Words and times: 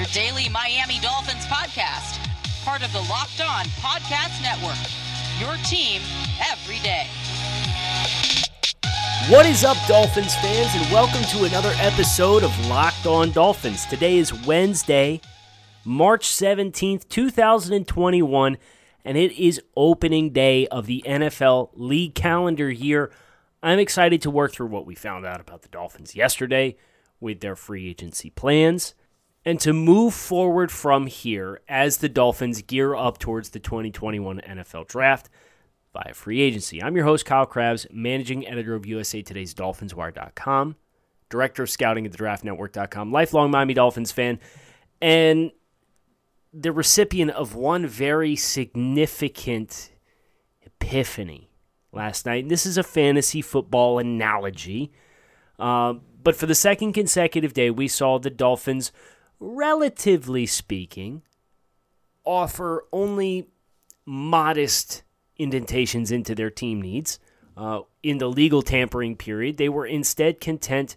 your 0.00 0.08
daily 0.14 0.48
Miami 0.48 0.98
Dolphins 1.00 1.44
podcast, 1.44 2.18
part 2.64 2.82
of 2.82 2.90
the 2.90 3.00
Locked 3.00 3.42
On 3.42 3.66
Podcast 3.82 4.40
Network. 4.40 4.78
Your 5.38 5.62
team 5.66 6.00
every 6.50 6.78
day. 6.78 7.06
What 9.28 9.44
is 9.44 9.62
up, 9.62 9.76
Dolphins 9.86 10.34
fans, 10.36 10.70
and 10.74 10.90
welcome 10.90 11.22
to 11.24 11.44
another 11.44 11.74
episode 11.76 12.42
of 12.42 12.66
Locked 12.66 13.04
On 13.04 13.30
Dolphins. 13.30 13.84
Today 13.84 14.16
is 14.16 14.32
Wednesday, 14.46 15.20
March 15.84 16.26
17th, 16.26 17.06
2021, 17.10 18.56
and 19.04 19.18
it 19.18 19.32
is 19.32 19.60
opening 19.76 20.30
day 20.30 20.66
of 20.68 20.86
the 20.86 21.04
NFL 21.06 21.72
league 21.74 22.14
calendar 22.14 22.70
year. 22.70 23.12
I'm 23.62 23.78
excited 23.78 24.22
to 24.22 24.30
work 24.30 24.52
through 24.52 24.68
what 24.68 24.86
we 24.86 24.94
found 24.94 25.26
out 25.26 25.42
about 25.42 25.60
the 25.60 25.68
Dolphins 25.68 26.16
yesterday 26.16 26.78
with 27.20 27.40
their 27.40 27.54
free 27.54 27.90
agency 27.90 28.30
plans 28.30 28.94
and 29.44 29.58
to 29.60 29.72
move 29.72 30.14
forward 30.14 30.70
from 30.70 31.06
here 31.06 31.60
as 31.68 31.98
the 31.98 32.08
Dolphins 32.08 32.62
gear 32.62 32.94
up 32.94 33.18
towards 33.18 33.50
the 33.50 33.58
2021 33.58 34.40
NFL 34.40 34.86
draft 34.86 35.28
via 35.92 36.14
free 36.14 36.40
agency. 36.40 36.82
I'm 36.82 36.94
your 36.94 37.04
host, 37.04 37.24
Kyle 37.24 37.46
Crabbs, 37.46 37.86
managing 37.90 38.46
editor 38.46 38.74
of 38.74 38.86
USA 38.86 39.22
Today's 39.22 39.54
DolphinsWire.com, 39.54 40.76
director 41.28 41.62
of 41.62 41.70
scouting 41.70 42.06
at 42.06 42.12
the 42.12 42.18
DraftNetwork.com, 42.18 43.12
lifelong 43.12 43.50
Miami 43.50 43.74
Dolphins 43.74 44.12
fan, 44.12 44.38
and 45.00 45.52
the 46.52 46.72
recipient 46.72 47.30
of 47.30 47.54
one 47.54 47.86
very 47.86 48.36
significant 48.36 49.90
epiphany 50.62 51.50
last 51.92 52.26
night. 52.26 52.44
And 52.44 52.50
this 52.50 52.66
is 52.66 52.76
a 52.76 52.82
fantasy 52.82 53.42
football 53.42 53.98
analogy. 53.98 54.92
Uh, 55.58 55.94
but 56.22 56.36
for 56.36 56.46
the 56.46 56.54
second 56.54 56.92
consecutive 56.92 57.54
day, 57.54 57.70
we 57.70 57.88
saw 57.88 58.18
the 58.18 58.30
Dolphins, 58.30 58.92
relatively 59.40 60.46
speaking, 60.46 61.22
offer 62.24 62.84
only 62.92 63.48
modest 64.04 65.02
indentations 65.36 66.12
into 66.12 66.34
their 66.34 66.50
team 66.50 66.80
needs. 66.80 67.18
Uh, 67.56 67.80
in 68.02 68.18
the 68.18 68.28
legal 68.28 68.62
tampering 68.62 69.16
period, 69.16 69.56
they 69.56 69.68
were 69.68 69.86
instead 69.86 70.40
content 70.40 70.96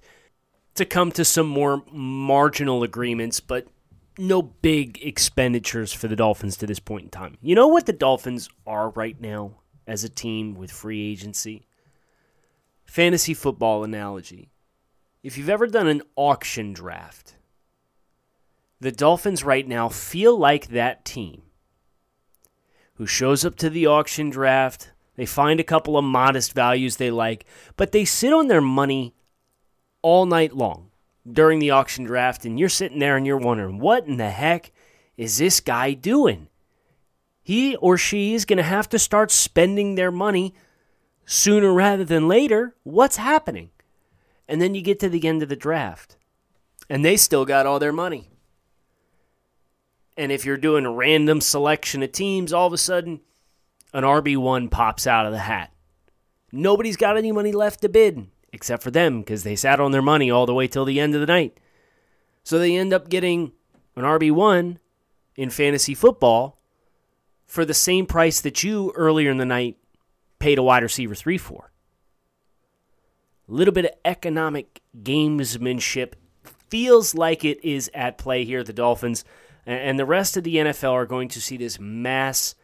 to 0.75 0.85
come 0.85 1.11
to 1.11 1.25
some 1.25 1.47
more 1.47 1.83
marginal 1.91 2.83
agreements, 2.83 3.39
but 3.39 3.67
no 4.17 4.41
big 4.41 4.99
expenditures 5.01 5.91
for 5.91 6.07
the 6.07 6.15
Dolphins 6.15 6.57
to 6.57 6.67
this 6.67 6.79
point 6.79 7.05
in 7.05 7.09
time. 7.09 7.37
You 7.41 7.55
know 7.55 7.67
what 7.67 7.85
the 7.85 7.93
Dolphins 7.93 8.49
are 8.67 8.89
right 8.91 9.19
now 9.19 9.55
as 9.87 10.03
a 10.03 10.09
team 10.09 10.55
with 10.55 10.71
free 10.71 11.11
agency? 11.11 11.65
Fantasy 12.85 13.33
football 13.33 13.83
analogy. 13.83 14.49
If 15.23 15.37
you've 15.37 15.49
ever 15.49 15.67
done 15.67 15.87
an 15.87 16.01
auction 16.15 16.73
draft, 16.73 17.35
the 18.79 18.91
Dolphins 18.91 19.43
right 19.43 19.67
now 19.67 19.89
feel 19.89 20.37
like 20.37 20.67
that 20.67 21.05
team 21.05 21.43
who 22.95 23.05
shows 23.07 23.43
up 23.43 23.55
to 23.55 23.69
the 23.69 23.87
auction 23.87 24.29
draft. 24.29 24.91
They 25.15 25.25
find 25.25 25.59
a 25.59 25.63
couple 25.63 25.97
of 25.97 26.03
modest 26.03 26.53
values 26.53 26.97
they 26.97 27.11
like, 27.11 27.45
but 27.75 27.91
they 27.91 28.05
sit 28.05 28.33
on 28.33 28.47
their 28.47 28.61
money 28.61 29.15
all 30.01 30.25
night 30.25 30.55
long 30.55 30.89
during 31.31 31.59
the 31.59 31.71
auction 31.71 32.03
draft, 32.03 32.45
and 32.45 32.59
you're 32.59 32.69
sitting 32.69 32.99
there 32.99 33.15
and 33.15 33.25
you're 33.25 33.37
wondering, 33.37 33.79
what 33.79 34.05
in 34.05 34.17
the 34.17 34.29
heck 34.29 34.71
is 35.15 35.37
this 35.37 35.59
guy 35.59 35.93
doing? 35.93 36.49
He 37.41 37.75
or 37.77 37.97
she 37.97 38.33
is 38.33 38.45
going 38.45 38.57
to 38.57 38.63
have 38.63 38.89
to 38.89 38.99
start 38.99 39.31
spending 39.31 39.95
their 39.95 40.11
money 40.11 40.53
sooner 41.25 41.73
rather 41.73 42.03
than 42.03 42.27
later. 42.27 42.75
What's 42.83 43.17
happening? 43.17 43.69
And 44.47 44.61
then 44.61 44.75
you 44.75 44.81
get 44.81 44.99
to 44.99 45.09
the 45.09 45.25
end 45.27 45.41
of 45.41 45.49
the 45.49 45.55
draft, 45.55 46.17
and 46.89 47.03
they 47.03 47.15
still 47.15 47.45
got 47.45 47.65
all 47.65 47.79
their 47.79 47.93
money. 47.93 48.29
And 50.15 50.31
if 50.31 50.45
you're 50.45 50.57
doing 50.57 50.87
random 50.87 51.41
selection 51.41 52.03
of 52.03 52.11
teams, 52.11 52.53
all 52.53 52.67
of 52.67 52.73
a 52.73 52.77
sudden, 52.77 53.21
an 53.93 54.03
RB1 54.03 54.69
pops 54.69 55.07
out 55.07 55.25
of 55.25 55.31
the 55.31 55.39
hat. 55.39 55.71
Nobody's 56.51 56.97
got 56.97 57.17
any 57.17 57.31
money 57.31 57.51
left 57.51 57.81
to 57.81 57.89
bid 57.89 58.27
except 58.53 58.83
for 58.83 58.91
them 58.91 59.21
because 59.21 59.43
they 59.43 59.55
sat 59.55 59.79
on 59.79 59.91
their 59.91 60.01
money 60.01 60.29
all 60.29 60.45
the 60.45 60.53
way 60.53 60.67
till 60.67 60.85
the 60.85 60.99
end 60.99 61.15
of 61.15 61.21
the 61.21 61.27
night. 61.27 61.59
So 62.43 62.59
they 62.59 62.77
end 62.77 62.93
up 62.93 63.09
getting 63.09 63.51
an 63.95 64.03
RB1 64.03 64.77
in 65.35 65.49
fantasy 65.49 65.95
football 65.95 66.59
for 67.47 67.65
the 67.65 67.73
same 67.73 68.05
price 68.05 68.39
that 68.41 68.63
you 68.63 68.93
earlier 68.95 69.31
in 69.31 69.37
the 69.37 69.45
night 69.45 69.77
paid 70.39 70.59
a 70.59 70.63
wide 70.63 70.83
receiver 70.83 71.15
3 71.15 71.37
for. 71.37 71.71
A 73.49 73.51
little 73.51 73.73
bit 73.73 73.85
of 73.85 73.91
economic 74.05 74.81
gamesmanship 75.01 76.13
feels 76.69 77.15
like 77.15 77.43
it 77.43 77.63
is 77.63 77.89
at 77.93 78.17
play 78.17 78.45
here. 78.45 78.63
The 78.63 78.73
Dolphins 78.73 79.25
and 79.65 79.97
the 79.97 80.05
rest 80.05 80.37
of 80.37 80.43
the 80.43 80.55
NFL 80.55 80.91
are 80.91 81.05
going 81.05 81.29
to 81.29 81.41
see 81.41 81.57
this 81.57 81.79
mass 81.79 82.55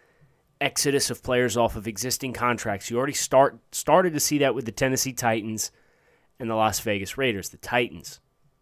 exodus 0.62 1.10
of 1.10 1.24
players 1.24 1.56
off 1.56 1.76
of 1.76 1.88
existing 1.88 2.34
contracts. 2.34 2.90
You 2.90 2.98
already 2.98 3.14
start 3.14 3.60
started 3.72 4.14
to 4.14 4.20
see 4.20 4.40
that 4.40 4.56
with 4.56 4.66
the 4.66 4.72
Tennessee 4.72 5.14
Titans 5.14 5.72
and 6.40 6.50
the 6.50 6.56
Las 6.56 6.80
Vegas 6.82 7.18
Raiders. 7.18 7.50
The 7.50 7.58
Titans, 7.58 8.20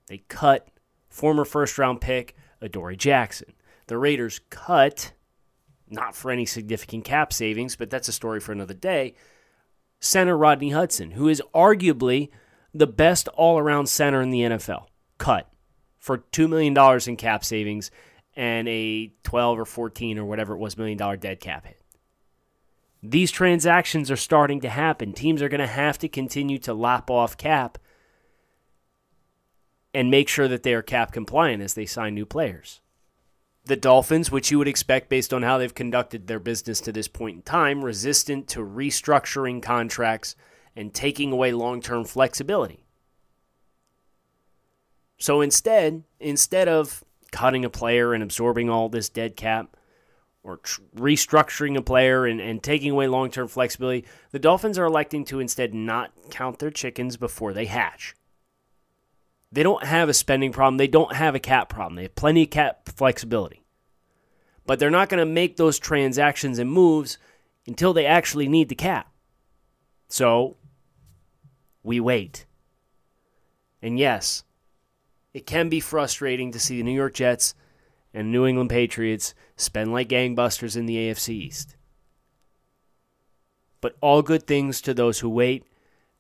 they 0.08 0.20
cut 0.28 0.68
former 1.10 1.46
first 1.46 1.78
round 1.78 2.02
pick 2.02 2.36
Adoree 2.62 2.98
Jackson. 2.98 3.54
The 3.88 3.98
Raiders 3.98 4.42
cut, 4.50 5.14
not 5.90 6.16
for 6.16 6.32
any 6.32 6.46
significant 6.46 7.06
cap 7.06 7.32
savings, 7.32 7.76
but 7.76 7.90
that's 7.90 8.10
a 8.10 8.14
story 8.14 8.40
for 8.40 8.52
another 8.52 8.74
day, 8.74 9.16
center 10.00 10.38
Rodney 10.38 10.72
Hudson, 10.72 11.12
who 11.12 11.28
is 11.28 11.42
arguably 11.56 12.30
the 12.74 12.88
best 12.88 13.28
all 13.30 13.58
around 13.58 13.88
center 13.88 14.22
in 14.22 14.30
the 14.30 14.42
NFL. 14.42 14.86
Cut 15.18 15.50
for 15.98 16.20
$2 16.20 16.50
million 16.50 16.78
in 17.08 17.16
cap 17.16 17.44
savings 17.44 17.90
and 18.38 18.70
a 18.70 19.12
12 19.24 19.60
or 19.60 19.66
14 19.66 20.20
or 20.20 20.24
whatever 20.24 20.54
it 20.54 20.60
was 20.60 20.78
million 20.78 20.98
dollar 20.98 21.18
dead 21.18 21.40
cap 21.40 21.66
hit. 21.66 21.82
These 23.02 23.32
transactions 23.32 24.12
are 24.12 24.16
starting 24.16 24.62
to 24.62 24.70
happen. 24.70 25.12
Teams 25.12 25.42
are 25.42 25.50
going 25.50 25.60
to 25.60 25.68
have 25.68 25.98
to 26.00 26.08
continue 26.08 26.60
to 26.60 26.74
lop 26.74 27.10
off 27.10 27.36
cap 27.36 27.80
and 29.94 30.12
make 30.12 30.30
sure 30.30 30.48
that 30.48 30.62
they 30.62 30.74
are 30.76 30.84
cap 30.84 31.12
compliant 31.12 31.64
as 31.64 31.74
they 31.74 31.86
sign 31.86 32.14
new 32.14 32.26
players. 32.26 32.80
The 33.66 33.76
Dolphins, 33.76 34.32
which 34.32 34.52
you 34.52 34.60
would 34.60 34.68
expect 34.68 35.10
based 35.10 35.34
on 35.34 35.42
how 35.42 35.58
they've 35.58 35.74
conducted 35.74 36.28
their 36.28 36.40
business 36.40 36.80
to 36.82 36.92
this 36.92 37.08
point 37.08 37.38
in 37.38 37.42
time, 37.42 37.84
resistant 37.84 38.48
to 38.50 38.60
restructuring 38.60 39.62
contracts 39.62 40.36
and 40.76 40.94
taking 40.94 41.32
away 41.32 41.52
long 41.52 41.82
term 41.82 42.06
flexibility. 42.06 42.86
So 45.18 45.42
instead, 45.42 46.04
instead 46.20 46.68
of 46.68 47.04
cutting 47.38 47.64
a 47.64 47.70
player 47.70 48.16
and 48.16 48.24
absorbing 48.24 48.68
all 48.68 48.90
this 48.90 49.10
dead 49.10 49.36
cap 49.36 49.78
or 50.42 50.58
tr- 50.58 50.82
restructuring 50.96 51.78
a 51.78 51.84
player 51.84 52.26
and, 52.26 52.42
and 52.42 52.64
taking 52.64 52.90
away 52.90 53.06
long 53.06 53.30
term 53.30 53.48
flexibility, 53.48 54.06
the 54.32 54.40
Dolphins 54.40 54.80
are 54.80 54.86
electing 54.86 55.24
to 55.26 55.40
instead 55.40 55.72
not 55.72 56.12
count 56.32 56.58
their 56.58 56.72
chickens 56.72 57.16
before 57.16 57.54
they 57.54 57.66
hatch. 57.66 58.16
They 59.52 59.62
don't 59.62 59.84
have 59.84 60.10
a 60.10 60.16
spending 60.16 60.52
problem. 60.52 60.78
They 60.78 60.88
don't 60.88 61.16
have 61.16 61.36
a 61.36 61.40
cap 61.40 61.70
problem. 61.70 61.96
They 61.96 62.04
have 62.04 62.16
plenty 62.16 62.42
of 62.42 62.50
cap 62.50 62.90
flexibility. 62.90 63.62
But 64.66 64.80
they're 64.80 64.90
not 64.90 65.10
going 65.10 65.20
to 65.20 65.32
make 65.32 65.58
those 65.58 65.78
transactions 65.78 66.58
and 66.58 66.72
moves 66.72 67.20
until 67.68 67.94
they 67.94 68.08
actually 68.08 68.48
need 68.48 68.70
the 68.70 68.76
cap. 68.76 69.12
So 70.10 70.58
we 71.84 72.00
wait. 72.00 72.48
And 73.80 74.00
yes, 74.00 74.44
it 75.38 75.46
can 75.46 75.70
be 75.70 75.80
frustrating 75.80 76.52
to 76.52 76.58
see 76.58 76.78
the 76.78 76.84
New 76.84 76.96
York 76.96 77.14
Jets 77.14 77.54
and 78.12 78.32
New 78.32 78.48
England 78.48 78.72
Patriots 78.72 79.36
spend 79.56 79.94
like 79.94 80.10
gangbusters 80.10 80.76
in 80.76 80.88
the 80.88 80.96
AFC 80.96 81.30
East. 81.30 81.76
But 83.80 83.98
all 84.02 84.24
good 84.24 84.48
things 84.48 84.82
to 84.82 84.96
those 84.96 85.20
who 85.20 85.30
wait. 85.30 85.64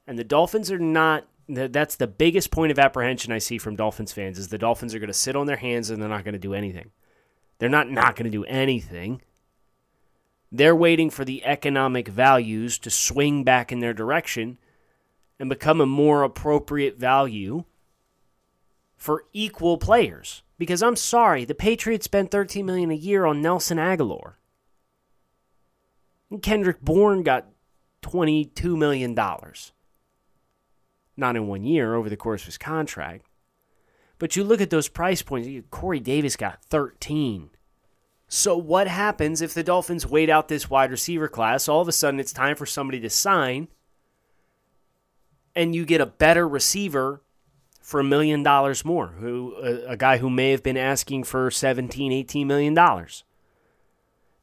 And 0.05 0.19
the 0.19 0.23
Dolphins 0.23 0.71
are 0.71 0.77
not 0.77 1.25
that's 1.49 1.95
the 1.95 2.05
biggest 2.05 2.51
point 2.51 2.71
of 2.71 2.77
apprehension 2.77 3.31
I 3.31 3.39
see 3.39 3.57
from 3.57 3.75
Dolphins 3.75 4.13
fans 4.13 4.37
is 4.37 4.49
the 4.49 4.59
Dolphins 4.59 4.93
are 4.93 4.99
going 4.99 5.07
to 5.07 5.13
sit 5.15 5.35
on 5.35 5.47
their 5.47 5.55
hands 5.57 5.89
and 5.89 5.99
they're 5.99 6.07
not 6.07 6.23
going 6.23 6.33
to 6.33 6.39
do 6.39 6.53
anything. 6.53 6.91
They're 7.57 7.69
not 7.69 7.89
not 7.89 8.15
going 8.17 8.25
to 8.25 8.37
do 8.37 8.43
anything. 8.43 9.23
They're 10.51 10.75
waiting 10.75 11.09
for 11.09 11.25
the 11.25 11.43
economic 11.43 12.07
values 12.07 12.77
to 12.77 12.91
swing 12.91 13.43
back 13.43 13.71
in 13.71 13.79
their 13.79 13.95
direction 13.95 14.59
and 15.39 15.49
become 15.49 15.81
a 15.81 15.87
more 15.87 16.21
appropriate 16.21 16.99
value 16.99 17.63
for 18.97 19.23
equal 19.31 19.77
players. 19.77 20.43
Because 20.57 20.81
I'm 20.81 20.95
sorry, 20.95 21.45
the 21.45 21.55
Patriots 21.55 22.05
spent 22.05 22.31
13 22.31 22.65
million 22.65 22.91
a 22.91 22.95
year 22.95 23.25
on 23.25 23.41
Nelson 23.41 23.77
Agholor. 23.77 24.33
And 26.29 26.41
Kendrick 26.41 26.81
Bourne 26.81 27.23
got 27.23 27.47
22 28.01 28.75
million 28.75 29.13
dollars. 29.13 29.71
Not 31.15 31.35
in 31.35 31.47
one 31.47 31.63
year 31.63 31.95
over 31.95 32.09
the 32.09 32.17
course 32.17 32.41
of 32.41 32.47
his 32.47 32.57
contract. 32.57 33.25
But 34.19 34.35
you 34.35 34.43
look 34.43 34.61
at 34.61 34.71
those 34.71 34.89
price 34.89 35.21
points, 35.21 35.47
Corey 35.69 35.99
Davis 35.99 36.35
got 36.35 36.63
13. 36.65 37.51
So 38.27 38.57
what 38.57 38.87
happens 38.87 39.41
if 39.41 39.53
the 39.53 39.63
Dolphins 39.63 40.05
wait 40.05 40.29
out 40.29 40.47
this 40.47 40.69
wide 40.69 40.91
receiver 40.91 41.27
class? 41.27 41.69
All 41.69 41.81
of 41.81 41.87
a 41.87 41.91
sudden 41.91 42.19
it's 42.19 42.33
time 42.33 42.55
for 42.55 42.65
somebody 42.65 42.99
to 42.99 43.09
sign 43.09 43.67
and 45.57 45.73
you 45.73 45.85
get 45.85 45.99
a 45.99 46.05
better 46.05 46.47
receiver 46.47 47.23
for 47.87 48.01
a 48.01 48.03
million 48.03 48.43
dollars 48.43 48.83
more, 48.83 49.07
who 49.21 49.55
a, 49.63 49.91
a, 49.93 49.95
guy 49.95 50.17
who 50.17 50.29
may 50.29 50.51
have 50.51 50.61
been 50.61 50.75
asking 50.75 51.23
for 51.23 51.49
17, 51.49 52.11
18 52.11 52.45
million 52.45 52.73
dollars. 52.73 53.23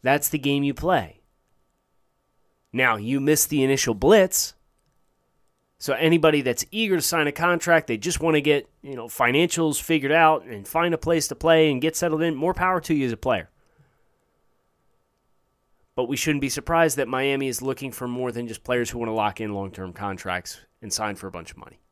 That's 0.00 0.30
the 0.30 0.38
game 0.38 0.64
you 0.64 0.72
play. 0.72 1.20
Now, 2.72 2.96
you 2.96 3.20
miss 3.20 3.44
the 3.44 3.62
initial 3.62 3.92
blitz. 3.92 4.54
So 5.76 5.92
anybody 5.92 6.40
that's 6.40 6.64
eager 6.70 6.96
to 6.96 7.02
sign 7.02 7.26
a 7.26 7.32
contract, 7.32 7.86
they 7.86 7.98
just 7.98 8.18
want 8.18 8.36
to 8.36 8.40
get, 8.40 8.66
you 8.80 8.96
know, 8.96 9.08
financials 9.08 9.78
figured 9.78 10.10
out 10.10 10.46
and 10.46 10.66
find 10.66 10.94
a 10.94 10.98
place 10.98 11.28
to 11.28 11.34
play 11.34 11.70
and 11.70 11.82
get 11.82 11.96
settled 11.96 12.22
in, 12.22 12.34
more 12.34 12.54
power 12.54 12.80
to 12.80 12.94
you 12.94 13.04
as 13.04 13.12
a 13.12 13.18
player. 13.18 13.50
But 15.94 16.08
we 16.08 16.16
shouldn't 16.16 16.40
be 16.40 16.48
surprised 16.48 16.96
that 16.96 17.08
Miami 17.08 17.48
is 17.48 17.60
looking 17.60 17.92
for 17.92 18.08
more 18.08 18.32
than 18.32 18.48
just 18.48 18.64
players 18.64 18.88
who 18.88 19.00
want 19.00 19.10
to 19.10 19.14
lock 19.14 19.38
in 19.38 19.52
long-term 19.52 19.92
contracts 19.92 20.60
and 20.80 20.90
sign 20.90 21.16
for 21.16 21.26
a 21.26 21.30
bunch 21.30 21.50
of 21.50 21.58
money. 21.58 21.83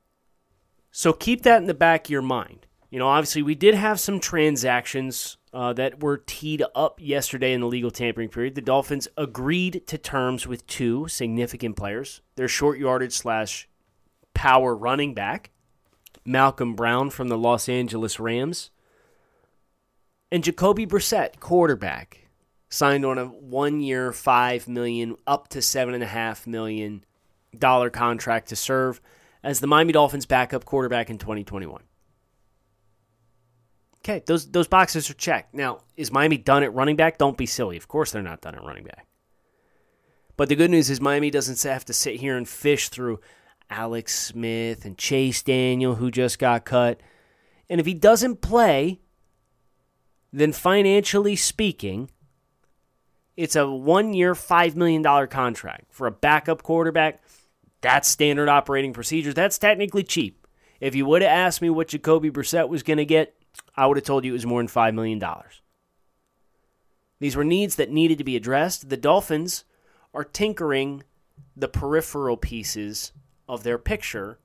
So 0.92 1.14
keep 1.14 1.42
that 1.42 1.56
in 1.56 1.66
the 1.66 1.74
back 1.74 2.06
of 2.06 2.10
your 2.10 2.22
mind. 2.22 2.66
You 2.90 2.98
know, 2.98 3.08
obviously, 3.08 3.42
we 3.42 3.54
did 3.54 3.74
have 3.74 3.98
some 3.98 4.20
transactions 4.20 5.38
uh, 5.54 5.72
that 5.72 6.02
were 6.02 6.18
teed 6.18 6.62
up 6.74 7.00
yesterday 7.00 7.54
in 7.54 7.62
the 7.62 7.66
legal 7.66 7.90
tampering 7.90 8.28
period. 8.28 8.54
The 8.54 8.60
Dolphins 8.60 9.08
agreed 9.16 9.86
to 9.86 9.96
terms 9.96 10.46
with 10.46 10.66
two 10.66 11.08
significant 11.08 11.76
players 11.76 12.20
their 12.36 12.48
short 12.48 12.78
yardage 12.78 13.14
slash 13.14 13.66
power 14.34 14.76
running 14.76 15.14
back, 15.14 15.50
Malcolm 16.26 16.74
Brown 16.74 17.08
from 17.08 17.28
the 17.28 17.38
Los 17.38 17.70
Angeles 17.70 18.20
Rams, 18.20 18.70
and 20.30 20.44
Jacoby 20.44 20.86
Brissett, 20.86 21.40
quarterback, 21.40 22.28
signed 22.68 23.06
on 23.06 23.16
a 23.16 23.24
one 23.24 23.80
year, 23.80 24.12
5 24.12 24.68
million, 24.68 25.16
up 25.26 25.48
to 25.48 25.60
$7.5 25.60 26.46
million 26.46 27.04
contract 27.90 28.48
to 28.50 28.56
serve 28.56 29.00
as 29.42 29.60
the 29.60 29.66
Miami 29.66 29.92
Dolphins 29.92 30.26
backup 30.26 30.64
quarterback 30.64 31.10
in 31.10 31.18
2021. 31.18 31.82
Okay, 33.98 34.22
those 34.26 34.50
those 34.50 34.66
boxes 34.66 35.08
are 35.10 35.14
checked. 35.14 35.54
Now, 35.54 35.80
is 35.96 36.10
Miami 36.10 36.36
done 36.36 36.64
at 36.64 36.74
running 36.74 36.96
back? 36.96 37.18
Don't 37.18 37.36
be 37.36 37.46
silly. 37.46 37.76
Of 37.76 37.86
course 37.86 38.10
they're 38.10 38.22
not 38.22 38.40
done 38.40 38.56
at 38.56 38.64
running 38.64 38.84
back. 38.84 39.06
But 40.36 40.48
the 40.48 40.56
good 40.56 40.70
news 40.70 40.90
is 40.90 41.00
Miami 41.00 41.30
doesn't 41.30 41.62
have 41.62 41.84
to 41.84 41.92
sit 41.92 42.16
here 42.16 42.36
and 42.36 42.48
fish 42.48 42.88
through 42.88 43.20
Alex 43.70 44.18
Smith 44.18 44.84
and 44.84 44.98
Chase 44.98 45.42
Daniel, 45.42 45.96
who 45.96 46.10
just 46.10 46.38
got 46.38 46.64
cut. 46.64 47.00
And 47.68 47.80
if 47.80 47.86
he 47.86 47.94
doesn't 47.94 48.40
play, 48.40 49.00
then 50.32 50.52
financially 50.52 51.36
speaking, 51.36 52.10
it's 53.36 53.56
a 53.56 53.70
one 53.70 54.14
year, 54.14 54.34
$5 54.34 54.74
million 54.74 55.02
contract 55.28 55.92
for 55.92 56.06
a 56.06 56.10
backup 56.10 56.62
quarterback 56.62 57.21
that's 57.82 58.08
standard 58.08 58.48
operating 58.48 58.94
procedures. 58.94 59.34
That's 59.34 59.58
technically 59.58 60.04
cheap. 60.04 60.46
If 60.80 60.94
you 60.94 61.04
would 61.06 61.22
have 61.22 61.30
asked 61.30 61.60
me 61.60 61.68
what 61.68 61.88
Jacoby 61.88 62.30
Brissett 62.30 62.68
was 62.68 62.82
going 62.82 62.96
to 62.96 63.04
get, 63.04 63.34
I 63.76 63.86
would 63.86 63.98
have 63.98 64.06
told 64.06 64.24
you 64.24 64.32
it 64.32 64.34
was 64.34 64.46
more 64.46 64.60
than 64.60 64.68
$5 64.68 64.94
million. 64.94 65.22
These 67.20 67.36
were 67.36 67.44
needs 67.44 67.76
that 67.76 67.90
needed 67.90 68.18
to 68.18 68.24
be 68.24 68.36
addressed. 68.36 68.88
The 68.88 68.96
Dolphins 68.96 69.64
are 70.14 70.24
tinkering 70.24 71.02
the 71.56 71.68
peripheral 71.68 72.36
pieces 72.36 73.12
of 73.48 73.62
their 73.62 73.78
picture, 73.78 74.38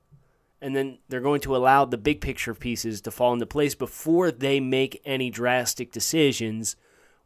and 0.60 0.76
then 0.76 0.98
they're 1.08 1.20
going 1.20 1.40
to 1.40 1.56
allow 1.56 1.84
the 1.84 1.98
big 1.98 2.20
picture 2.20 2.54
pieces 2.54 3.00
to 3.00 3.10
fall 3.10 3.32
into 3.32 3.46
place 3.46 3.74
before 3.74 4.30
they 4.30 4.60
make 4.60 5.00
any 5.04 5.30
drastic 5.30 5.92
decisions 5.92 6.76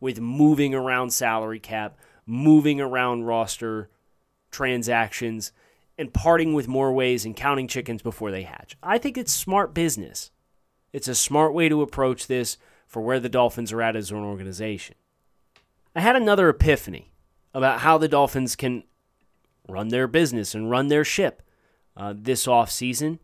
with 0.01 0.21
moving 0.21 0.75
around 0.75 1.11
salary 1.11 1.61
cap, 1.61 1.97
moving 2.27 2.81
around 2.81 3.25
roster 3.25 3.91
transactions, 4.51 5.53
and 5.99 6.13
parting 6.13 6.55
with 6.55 6.69
more 6.69 6.93
ways 6.93 7.25
and 7.25 7.37
counting 7.37 7.69
chickens 7.69 8.03
before 8.03 8.31
they 8.31 8.43
hatch. 8.43 8.77
I 8.83 8.99
think 8.99 9.17
it's 9.19 9.33
smart 9.33 9.75
business. 9.75 10.31
It's 10.93 11.09
a 11.09 11.15
smart 11.15 11.55
way 11.55 11.69
to 11.69 11.83
approach 11.83 12.27
this 12.27 12.59
for 12.87 13.03
where 13.03 13.21
the 13.21 13.29
Dolphins 13.29 13.73
are 13.73 13.83
at 13.83 13.97
as 13.97 14.11
an 14.11 14.19
organization. 14.19 14.97
I 15.95 16.01
had 16.01 16.17
another 16.17 16.49
epiphany 16.49 17.13
about 17.55 17.81
how 17.81 17.99
the 17.99 18.09
Dolphins 18.09 18.57
can 18.57 18.85
run 19.69 19.89
their 19.89 20.07
business 20.07 20.55
and 20.55 20.71
run 20.71 20.89
their 20.89 21.05
ship 21.05 21.43
uh, 21.97 22.15
this 22.17 22.49
off 22.49 22.71
season. 22.71 23.19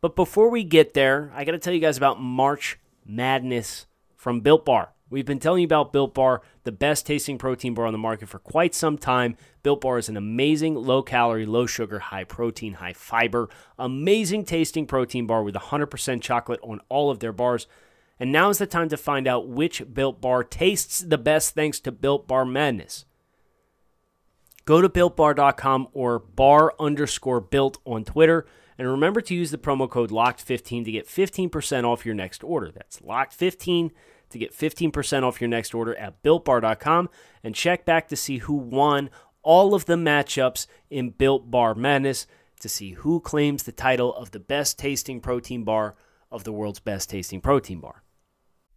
But 0.00 0.16
before 0.16 0.50
we 0.50 0.64
get 0.64 0.94
there, 0.94 1.32
I 1.34 1.44
got 1.44 1.52
to 1.52 1.58
tell 1.58 1.72
you 1.72 1.80
guys 1.80 1.96
about 1.96 2.20
March 2.20 2.78
Madness 3.06 3.86
from 4.16 4.40
Built 4.40 4.64
Bar. 4.64 4.92
We've 5.12 5.26
been 5.26 5.40
telling 5.40 5.60
you 5.60 5.66
about 5.66 5.92
Built 5.92 6.14
Bar, 6.14 6.40
the 6.64 6.72
best 6.72 7.04
tasting 7.04 7.36
protein 7.36 7.74
bar 7.74 7.84
on 7.84 7.92
the 7.92 7.98
market 7.98 8.30
for 8.30 8.38
quite 8.38 8.74
some 8.74 8.96
time. 8.96 9.36
Built 9.62 9.82
Bar 9.82 9.98
is 9.98 10.08
an 10.08 10.16
amazing 10.16 10.74
low 10.74 11.02
calorie, 11.02 11.44
low 11.44 11.66
sugar, 11.66 11.98
high 11.98 12.24
protein, 12.24 12.74
high 12.74 12.94
fiber, 12.94 13.50
amazing 13.78 14.46
tasting 14.46 14.86
protein 14.86 15.26
bar 15.26 15.42
with 15.42 15.54
100% 15.54 16.22
chocolate 16.22 16.60
on 16.62 16.80
all 16.88 17.10
of 17.10 17.18
their 17.18 17.32
bars. 17.32 17.66
And 18.18 18.32
now 18.32 18.48
is 18.48 18.56
the 18.56 18.66
time 18.66 18.88
to 18.88 18.96
find 18.96 19.28
out 19.28 19.48
which 19.48 19.82
Built 19.92 20.22
Bar 20.22 20.44
tastes 20.44 21.00
the 21.00 21.18
best 21.18 21.54
thanks 21.54 21.78
to 21.80 21.92
Built 21.92 22.26
Bar 22.26 22.46
Madness. 22.46 23.04
Go 24.64 24.80
to 24.80 24.88
builtbar.com 24.88 25.88
or 25.92 26.20
bar 26.20 26.72
underscore 26.80 27.42
built 27.42 27.76
on 27.84 28.04
Twitter. 28.04 28.46
And 28.78 28.88
remember 28.88 29.20
to 29.20 29.34
use 29.34 29.50
the 29.50 29.58
promo 29.58 29.90
code 29.90 30.10
LOCKED15 30.10 30.86
to 30.86 30.92
get 30.92 31.06
15% 31.06 31.84
off 31.84 32.06
your 32.06 32.14
next 32.14 32.42
order. 32.42 32.70
That's 32.70 33.00
LOCKED15 33.00 33.90
to 34.32 34.38
get 34.38 34.56
15% 34.56 35.22
off 35.22 35.40
your 35.40 35.48
next 35.48 35.74
order 35.74 35.94
at 35.96 36.22
builtbar.com 36.22 37.08
and 37.42 37.54
check 37.54 37.84
back 37.84 38.08
to 38.08 38.16
see 38.16 38.38
who 38.38 38.54
won 38.54 39.10
all 39.42 39.74
of 39.74 39.86
the 39.86 39.96
matchups 39.96 40.66
in 40.90 41.10
Built 41.10 41.50
Bar 41.50 41.74
Madness 41.74 42.26
to 42.60 42.68
see 42.68 42.92
who 42.92 43.20
claims 43.20 43.64
the 43.64 43.72
title 43.72 44.14
of 44.14 44.30
the 44.30 44.38
best 44.40 44.78
tasting 44.78 45.20
protein 45.20 45.64
bar 45.64 45.96
of 46.30 46.44
the 46.44 46.52
world's 46.52 46.80
best 46.80 47.10
tasting 47.10 47.40
protein 47.40 47.80
bar. 47.80 48.02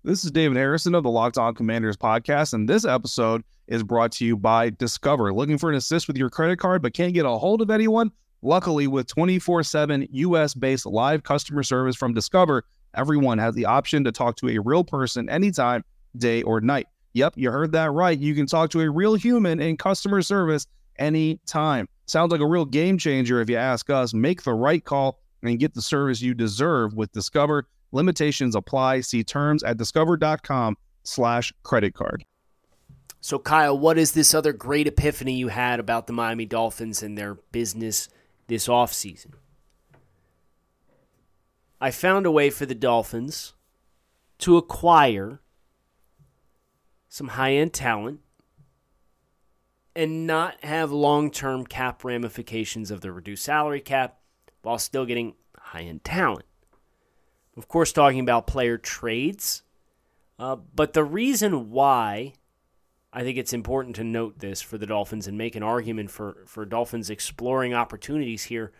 This 0.04 0.24
is 0.24 0.32
David 0.32 0.58
Harrison 0.58 0.94
of 0.94 1.04
the 1.04 1.10
Locked 1.10 1.38
On 1.38 1.56
Commanders 1.56 1.98
podcast, 1.98 2.54
and 2.54 2.70
this 2.70 2.86
episode 2.86 3.44
is 3.68 3.84
brought 3.84 4.12
to 4.14 4.26
you 4.26 4.38
by 4.38 4.70
Discover. 4.70 5.34
Looking 5.34 5.58
for 5.58 5.70
an 5.70 5.76
assist 5.76 6.08
with 6.08 6.18
your 6.18 6.30
credit 6.30 6.60
card 6.60 6.82
but 6.82 6.94
can't 6.94 7.14
get 7.14 7.26
a 7.26 7.30
hold 7.30 7.62
of 7.62 7.72
anyone? 7.72 8.12
Luckily, 8.42 8.86
with 8.86 9.08
24 9.08 9.64
7 9.64 10.08
US 10.12 10.54
based 10.54 10.86
live 10.86 11.24
customer 11.24 11.64
service 11.64 11.96
from 11.96 12.14
Discover, 12.14 12.66
Everyone 12.96 13.38
has 13.38 13.56
the 13.56 13.66
option 13.66 14.04
to 14.04 14.12
talk 14.12 14.36
to 14.38 14.50
a 14.50 14.60
real 14.60 14.84
person 14.84 15.30
anytime, 15.30 15.84
day 16.18 16.44
or 16.44 16.62
night. 16.62 16.88
Yep, 17.14 17.34
you 17.38 17.52
heard 17.52 17.72
that 17.72 17.92
right. 17.92 18.18
You 18.18 18.36
can 18.36 18.46
talk 18.46 18.70
to 18.72 18.82
a 18.82 18.90
real 18.90 19.16
human 19.16 19.62
in 19.62 19.78
customer 19.78 20.22
service 20.22 20.68
anytime. 20.98 21.88
Sounds 22.08 22.32
like 22.32 22.42
a 22.42 22.48
real 22.48 22.66
game 22.66 22.98
changer 22.98 23.42
if 23.42 23.50
you 23.50 23.58
ask 23.58 23.90
us. 23.90 24.14
Make 24.14 24.44
the 24.44 24.54
right 24.54 24.84
call 24.84 25.20
and 25.42 25.60
get 25.60 25.74
the 25.74 25.82
service 25.82 26.22
you 26.22 26.34
deserve 26.34 26.94
with 26.94 27.12
Discover. 27.12 27.68
Limitations 27.92 28.56
apply. 28.56 29.02
See 29.02 29.24
terms 29.24 29.64
at 29.64 29.78
discover.com 29.78 30.78
slash 31.04 31.54
credit 31.64 31.94
card. 31.94 32.26
So, 33.22 33.40
Kyle, 33.40 33.78
what 33.78 33.98
is 33.98 34.12
this 34.12 34.34
other 34.34 34.54
great 34.54 34.86
epiphany 34.86 35.34
you 35.34 35.48
had 35.48 35.80
about 35.80 36.06
the 36.06 36.14
Miami 36.14 36.46
Dolphins 36.46 37.02
and 37.02 37.18
their 37.18 37.36
business 37.52 38.10
this 38.48 38.68
offseason? 38.68 39.32
I 41.86 41.92
found 41.92 42.26
a 42.26 42.32
way 42.32 42.50
for 42.50 42.66
the 42.66 42.74
Dolphins 42.74 43.54
to 44.40 44.58
acquire 44.58 45.40
some 47.08 47.28
high 47.28 47.54
end 47.54 47.74
talent 47.74 48.22
and 49.96 50.26
not 50.26 50.64
have 50.64 50.92
long 50.92 51.30
term 51.30 51.64
cap 51.64 52.04
ramifications 52.04 52.90
of 52.90 53.02
the 53.02 53.12
reduced 53.12 53.44
salary 53.44 53.82
cap 53.82 54.18
while 54.64 54.80
still 54.80 55.06
getting 55.06 55.36
high 55.56 55.84
end 55.84 56.04
talent. 56.04 56.46
Of 57.56 57.68
course, 57.68 57.94
talking 57.94 58.20
about 58.20 58.48
player 58.48 58.80
trades. 58.80 59.62
Uh, 60.40 60.56
but 60.56 60.94
the 60.94 61.04
reason 61.04 61.70
why 61.70 62.34
I 63.14 63.22
think 63.22 63.38
it's 63.38 63.54
important 63.54 63.96
to 63.98 64.04
note 64.04 64.40
this 64.40 64.60
for 64.60 64.80
the 64.80 64.88
Dolphins 64.88 65.28
and 65.28 65.38
make 65.38 65.56
an 65.56 65.62
argument 65.62 66.10
for, 66.10 66.46
for 66.48 66.66
Dolphins 66.66 67.12
exploring 67.12 67.76
opportunities 67.76 68.46
here 68.46 68.72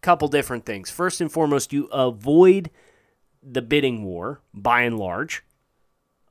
couple 0.00 0.28
different 0.28 0.66
things. 0.66 0.90
First 0.90 1.20
and 1.20 1.30
foremost, 1.30 1.72
you 1.72 1.86
avoid 1.86 2.70
the 3.42 3.62
bidding 3.62 4.04
war 4.04 4.40
by 4.52 4.82
and 4.82 4.98
large 4.98 5.44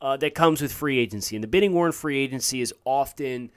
uh, 0.02 0.18
that 0.18 0.36
comes 0.36 0.62
with 0.62 0.72
free 0.74 1.00
agency. 1.00 1.36
And 1.36 1.44
the 1.44 1.48
bidding 1.48 1.74
war 1.74 1.86
in 1.86 1.92
free 1.94 2.18
agency 2.18 2.62
is 2.62 2.74
often 2.84 3.52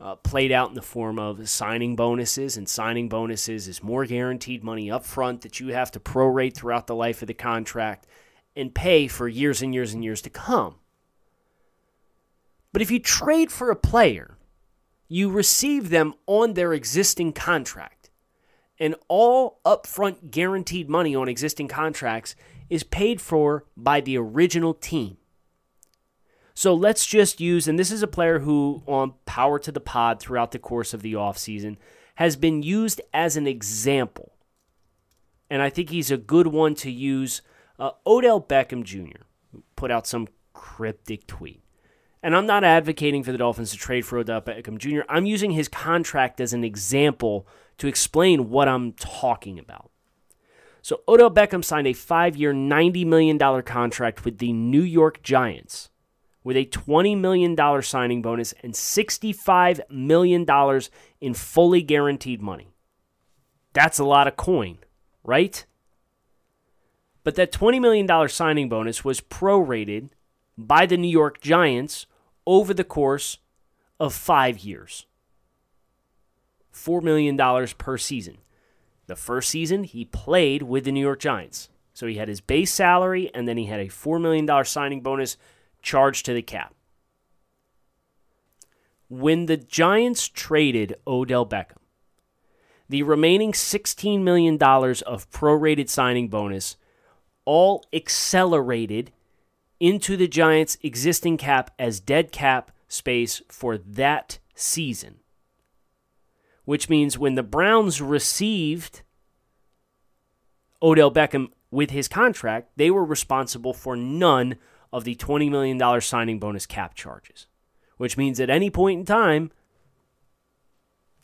uh, 0.00 0.16
played 0.16 0.52
out 0.52 0.68
in 0.68 0.74
the 0.74 0.82
form 0.82 1.18
of 1.18 1.48
signing 1.48 1.96
bonuses, 1.96 2.56
and 2.56 2.68
signing 2.68 3.08
bonuses 3.08 3.66
is 3.68 3.82
more 3.82 4.04
guaranteed 4.04 4.62
money 4.62 4.90
up 4.90 5.04
front 5.04 5.40
that 5.42 5.58
you 5.60 5.68
have 5.68 5.90
to 5.92 6.00
prorate 6.00 6.54
throughout 6.54 6.86
the 6.86 6.94
life 6.94 7.22
of 7.22 7.28
the 7.28 7.34
contract. 7.34 8.06
and 8.56 8.74
pay 8.74 9.06
for 9.06 9.28
years 9.28 9.60
and 9.60 9.74
years 9.74 9.92
and 9.92 10.02
years 10.02 10.22
to 10.22 10.30
come. 10.30 10.76
But 12.72 12.82
if 12.82 12.90
you 12.90 12.98
trade 12.98 13.52
for 13.52 13.70
a 13.70 13.76
player, 13.76 14.38
you 15.08 15.30
receive 15.30 15.90
them 15.90 16.14
on 16.26 16.54
their 16.54 16.72
existing 16.72 17.32
contract. 17.32 17.95
And 18.78 18.94
all 19.08 19.60
upfront 19.64 20.30
guaranteed 20.30 20.88
money 20.88 21.14
on 21.14 21.28
existing 21.28 21.68
contracts 21.68 22.36
is 22.68 22.82
paid 22.82 23.20
for 23.20 23.64
by 23.76 24.00
the 24.00 24.18
original 24.18 24.74
team. 24.74 25.16
So 26.54 26.74
let's 26.74 27.06
just 27.06 27.40
use, 27.40 27.68
and 27.68 27.78
this 27.78 27.90
is 27.92 28.02
a 28.02 28.06
player 28.06 28.38
who, 28.38 28.82
on 28.86 29.12
Power 29.26 29.58
to 29.58 29.70
the 29.70 29.80
Pod 29.80 30.20
throughout 30.20 30.52
the 30.52 30.58
course 30.58 30.94
of 30.94 31.02
the 31.02 31.12
offseason, 31.12 31.76
has 32.14 32.34
been 32.34 32.62
used 32.62 33.00
as 33.12 33.36
an 33.36 33.46
example. 33.46 34.32
And 35.50 35.60
I 35.60 35.68
think 35.68 35.90
he's 35.90 36.10
a 36.10 36.16
good 36.16 36.46
one 36.46 36.74
to 36.76 36.90
use. 36.90 37.42
Uh, 37.78 37.90
Odell 38.06 38.40
Beckham 38.40 38.84
Jr. 38.84 39.24
put 39.76 39.90
out 39.90 40.06
some 40.06 40.28
cryptic 40.54 41.26
tweet. 41.26 41.62
And 42.22 42.34
I'm 42.34 42.46
not 42.46 42.64
advocating 42.64 43.22
for 43.22 43.32
the 43.32 43.38
Dolphins 43.38 43.70
to 43.72 43.76
trade 43.76 44.06
for 44.06 44.18
Odell 44.18 44.40
Beckham 44.40 44.78
Jr. 44.78 45.02
I'm 45.10 45.26
using 45.26 45.50
his 45.50 45.68
contract 45.68 46.40
as 46.40 46.54
an 46.54 46.64
example 46.64 47.46
to 47.78 47.86
explain 47.86 48.50
what 48.50 48.68
I'm 48.68 48.92
talking 48.92 49.58
about. 49.58 49.90
So 50.82 51.00
Odell 51.08 51.30
Beckham 51.30 51.64
signed 51.64 51.88
a 51.88 51.92
five 51.92 52.36
year, 52.36 52.52
$90 52.54 53.04
million 53.06 53.38
contract 53.62 54.24
with 54.24 54.38
the 54.38 54.52
New 54.52 54.82
York 54.82 55.22
Giants 55.22 55.90
with 56.46 56.56
a 56.56 56.64
$20 56.64 57.18
million 57.18 57.82
signing 57.82 58.22
bonus 58.22 58.54
and 58.62 58.72
$65 58.72 59.80
million 59.90 60.46
in 61.20 61.34
fully 61.34 61.82
guaranteed 61.82 62.40
money. 62.40 62.68
That's 63.72 63.98
a 63.98 64.04
lot 64.04 64.28
of 64.28 64.36
coin, 64.36 64.78
right? 65.24 65.66
But 67.24 67.34
that 67.34 67.50
$20 67.50 67.80
million 67.80 68.28
signing 68.28 68.68
bonus 68.68 69.04
was 69.04 69.20
prorated 69.20 70.10
by 70.56 70.86
the 70.86 70.96
New 70.96 71.10
York 71.10 71.40
Giants 71.40 72.06
over 72.46 72.72
the 72.72 72.84
course 72.84 73.38
of 73.98 74.14
five 74.14 74.60
years. 74.60 75.06
$4 76.76 77.02
million 77.02 77.36
per 77.78 77.96
season. 77.96 78.38
The 79.06 79.16
first 79.16 79.48
season, 79.48 79.84
he 79.84 80.04
played 80.04 80.62
with 80.62 80.84
the 80.84 80.92
New 80.92 81.00
York 81.00 81.20
Giants. 81.20 81.70
So 81.94 82.06
he 82.06 82.16
had 82.16 82.28
his 82.28 82.40
base 82.40 82.72
salary, 82.72 83.30
and 83.34 83.48
then 83.48 83.56
he 83.56 83.66
had 83.66 83.80
a 83.80 83.86
$4 83.86 84.20
million 84.20 84.64
signing 84.64 85.00
bonus 85.00 85.36
charged 85.82 86.26
to 86.26 86.34
the 86.34 86.42
cap. 86.42 86.74
When 89.08 89.46
the 89.46 89.56
Giants 89.56 90.28
traded 90.28 90.96
Odell 91.06 91.46
Beckham, 91.46 91.78
the 92.88 93.02
remaining 93.02 93.52
$16 93.52 94.22
million 94.22 94.56
of 94.56 95.30
prorated 95.30 95.88
signing 95.88 96.28
bonus 96.28 96.76
all 97.44 97.84
accelerated 97.92 99.12
into 99.80 100.16
the 100.16 100.28
Giants' 100.28 100.78
existing 100.82 101.36
cap 101.36 101.70
as 101.78 102.00
dead 102.00 102.32
cap 102.32 102.72
space 102.88 103.42
for 103.48 103.78
that 103.78 104.38
season. 104.54 105.20
Which 106.66 106.90
means 106.90 107.16
when 107.16 107.36
the 107.36 107.42
Browns 107.42 108.02
received 108.02 109.00
Odell 110.82 111.10
Beckham 111.10 111.48
with 111.70 111.90
his 111.90 112.08
contract, 112.08 112.72
they 112.76 112.90
were 112.90 113.04
responsible 113.04 113.72
for 113.72 113.96
none 113.96 114.56
of 114.92 115.04
the 115.04 115.14
$20 115.14 115.50
million 115.50 116.00
signing 116.00 116.38
bonus 116.38 116.66
cap 116.66 116.94
charges. 116.94 117.46
Which 117.96 118.16
means 118.16 118.38
at 118.40 118.50
any 118.50 118.68
point 118.68 119.00
in 119.00 119.06
time, 119.06 119.52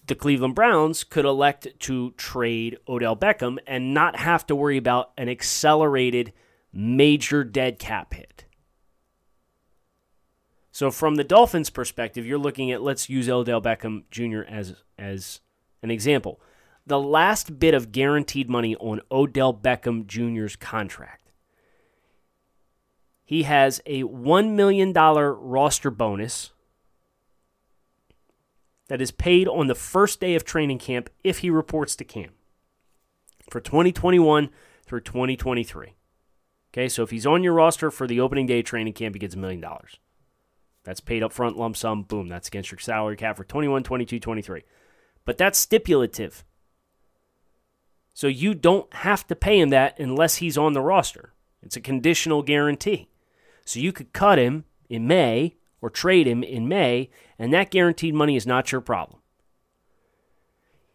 the 0.06 0.14
Cleveland 0.14 0.54
Browns 0.54 1.04
could 1.04 1.24
elect 1.24 1.68
to 1.80 2.12
trade 2.12 2.78
Odell 2.88 3.16
Beckham 3.16 3.58
and 3.66 3.92
not 3.92 4.16
have 4.16 4.46
to 4.46 4.56
worry 4.56 4.76
about 4.76 5.12
an 5.18 5.28
accelerated 5.28 6.32
major 6.72 7.44
dead 7.44 7.78
cap 7.78 8.14
hit. 8.14 8.44
So 10.72 10.90
from 10.90 11.16
the 11.16 11.24
Dolphins' 11.24 11.68
perspective, 11.68 12.26
you're 12.26 12.38
looking 12.38 12.72
at 12.72 12.82
let's 12.82 13.10
use 13.10 13.28
Odell 13.28 13.60
Beckham 13.60 14.04
Jr. 14.10 14.40
as 14.48 14.74
as 14.98 15.40
an 15.82 15.90
example. 15.90 16.40
The 16.86 16.98
last 16.98 17.60
bit 17.60 17.74
of 17.74 17.92
guaranteed 17.92 18.48
money 18.48 18.74
on 18.76 19.02
Odell 19.10 19.54
Beckham 19.54 20.06
Jr.'s 20.06 20.56
contract. 20.56 21.30
He 23.24 23.44
has 23.44 23.80
a 23.86 24.02
$1 24.02 24.50
million 24.50 24.92
roster 24.92 25.90
bonus 25.90 26.50
that 28.88 29.00
is 29.00 29.10
paid 29.10 29.46
on 29.46 29.68
the 29.68 29.74
first 29.74 30.20
day 30.20 30.34
of 30.34 30.44
training 30.44 30.78
camp 30.78 31.08
if 31.22 31.38
he 31.38 31.50
reports 31.50 31.94
to 31.96 32.04
camp 32.04 32.32
for 33.48 33.60
2021 33.60 34.50
through 34.84 35.00
2023. 35.00 35.94
Okay, 36.72 36.88
so 36.88 37.02
if 37.02 37.10
he's 37.10 37.26
on 37.26 37.44
your 37.44 37.52
roster 37.52 37.90
for 37.90 38.06
the 38.06 38.20
opening 38.20 38.46
day 38.46 38.62
training 38.62 38.94
camp, 38.94 39.14
he 39.14 39.18
gets 39.20 39.34
a 39.34 39.38
million 39.38 39.60
dollars. 39.60 39.98
That's 40.84 41.00
paid 41.00 41.22
up 41.22 41.32
front 41.32 41.56
lump 41.56 41.76
sum. 41.76 42.02
Boom, 42.02 42.28
that's 42.28 42.48
against 42.48 42.70
your 42.70 42.78
salary 42.78 43.16
cap 43.16 43.36
for 43.36 43.44
21, 43.44 43.82
22, 43.82 44.18
23. 44.18 44.62
But 45.24 45.38
that's 45.38 45.58
stipulative. 45.58 46.44
So 48.14 48.26
you 48.26 48.54
don't 48.54 48.92
have 48.94 49.26
to 49.28 49.36
pay 49.36 49.60
him 49.60 49.70
that 49.70 49.98
unless 49.98 50.36
he's 50.36 50.58
on 50.58 50.72
the 50.72 50.80
roster. 50.80 51.32
It's 51.62 51.76
a 51.76 51.80
conditional 51.80 52.42
guarantee. 52.42 53.08
So 53.64 53.80
you 53.80 53.92
could 53.92 54.12
cut 54.12 54.38
him 54.38 54.64
in 54.88 55.06
May 55.06 55.56
or 55.80 55.90
trade 55.90 56.26
him 56.26 56.42
in 56.42 56.68
May, 56.68 57.10
and 57.38 57.52
that 57.52 57.70
guaranteed 57.70 58.14
money 58.14 58.36
is 58.36 58.46
not 58.46 58.72
your 58.72 58.80
problem. 58.80 59.20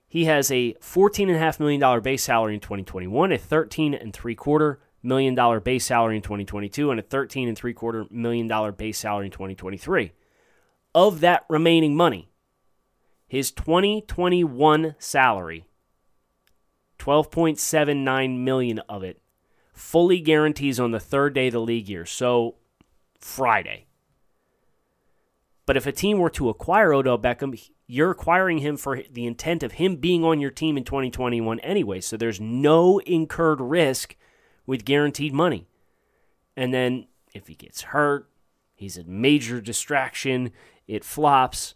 He 0.08 0.26
has 0.26 0.52
a 0.52 0.74
$14.5 0.76 1.60
million 1.60 2.02
base 2.02 2.24
salary 2.24 2.54
in 2.54 2.60
2021, 2.60 3.32
a 3.32 3.38
13 3.38 3.94
and 3.94 4.14
three 4.14 4.36
quarter 4.36 4.80
million 5.04 5.36
dollar 5.36 5.60
base 5.60 5.86
salary 5.86 6.18
in 6.18 6.22
2022 6.22 6.92
and 6.92 7.00
a 7.00 7.04
13 7.04 7.48
and 7.48 7.58
three 7.58 7.74
quarter 7.74 8.06
million 8.10 8.48
dollar 8.48 8.72
base 8.72 8.98
salary 8.98 9.26
in 9.26 9.32
2023. 9.32 10.12
Of 10.96 11.20
that 11.20 11.46
remaining 11.50 11.96
money, 11.96 12.30
his 13.28 13.52
2021 13.52 14.96
salary, 14.98 15.66
12.79 16.98 18.40
million 18.40 18.80
of 18.90 19.04
it, 19.04 19.22
fully 19.74 20.20
guarantees 20.20 20.80
on 20.80 20.92
the 20.92 21.00
third 21.00 21.34
day 21.34 21.48
of 21.48 21.54
the 21.54 21.60
league 21.60 21.88
year, 21.88 22.06
so 22.06 22.56
Friday. 23.20 23.86
But 25.68 25.78
if 25.78 25.86
a 25.86 25.92
team 25.92 26.18
were 26.18 26.30
to 26.32 26.50
acquire 26.50 26.94
Odell 26.94 27.20
Beckham, 27.20 27.60
you're 27.86 28.12
acquiring 28.12 28.60
him 28.60 28.78
for 28.78 29.02
the 29.12 29.26
intent 29.26 29.64
of 29.64 29.74
him 29.74 29.98
being 29.98 30.24
on 30.24 30.40
your 30.40 30.50
team 30.50 30.78
in 30.78 30.86
2021 30.86 31.60
anyway. 31.60 32.00
So 32.00 32.16
there's 32.16 32.40
no 32.40 33.00
incurred 33.00 33.60
risk 33.60 34.16
with 34.68 34.86
guaranteed 34.86 35.34
money. 35.34 35.66
And 36.56 36.72
then 36.72 37.08
if 37.34 37.48
he 37.48 37.56
gets 37.56 37.82
hurt, 37.82 38.30
he's 38.76 38.98
a 38.98 39.04
major 39.06 39.60
distraction, 39.60 40.52
it 40.88 41.04
flops. 41.04 41.74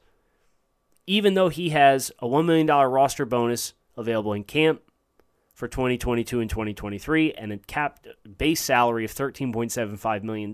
Even 1.08 1.34
though 1.34 1.50
he 1.50 1.70
has 1.70 2.12
a 2.20 2.28
$1 2.28 2.46
million 2.46 2.68
roster 2.68 3.26
bonus 3.26 3.74
available 3.98 4.34
in 4.34 4.44
camp 4.44 4.82
for 5.54 5.68
2022 5.68 6.40
and 6.40 6.50
2023 6.50 7.34
and 7.34 7.52
a 7.52 7.58
cap 7.58 8.06
base 8.38 8.62
salary 8.62 9.06
of 9.06 9.14
$13.75 9.14 10.24
million 10.24 10.54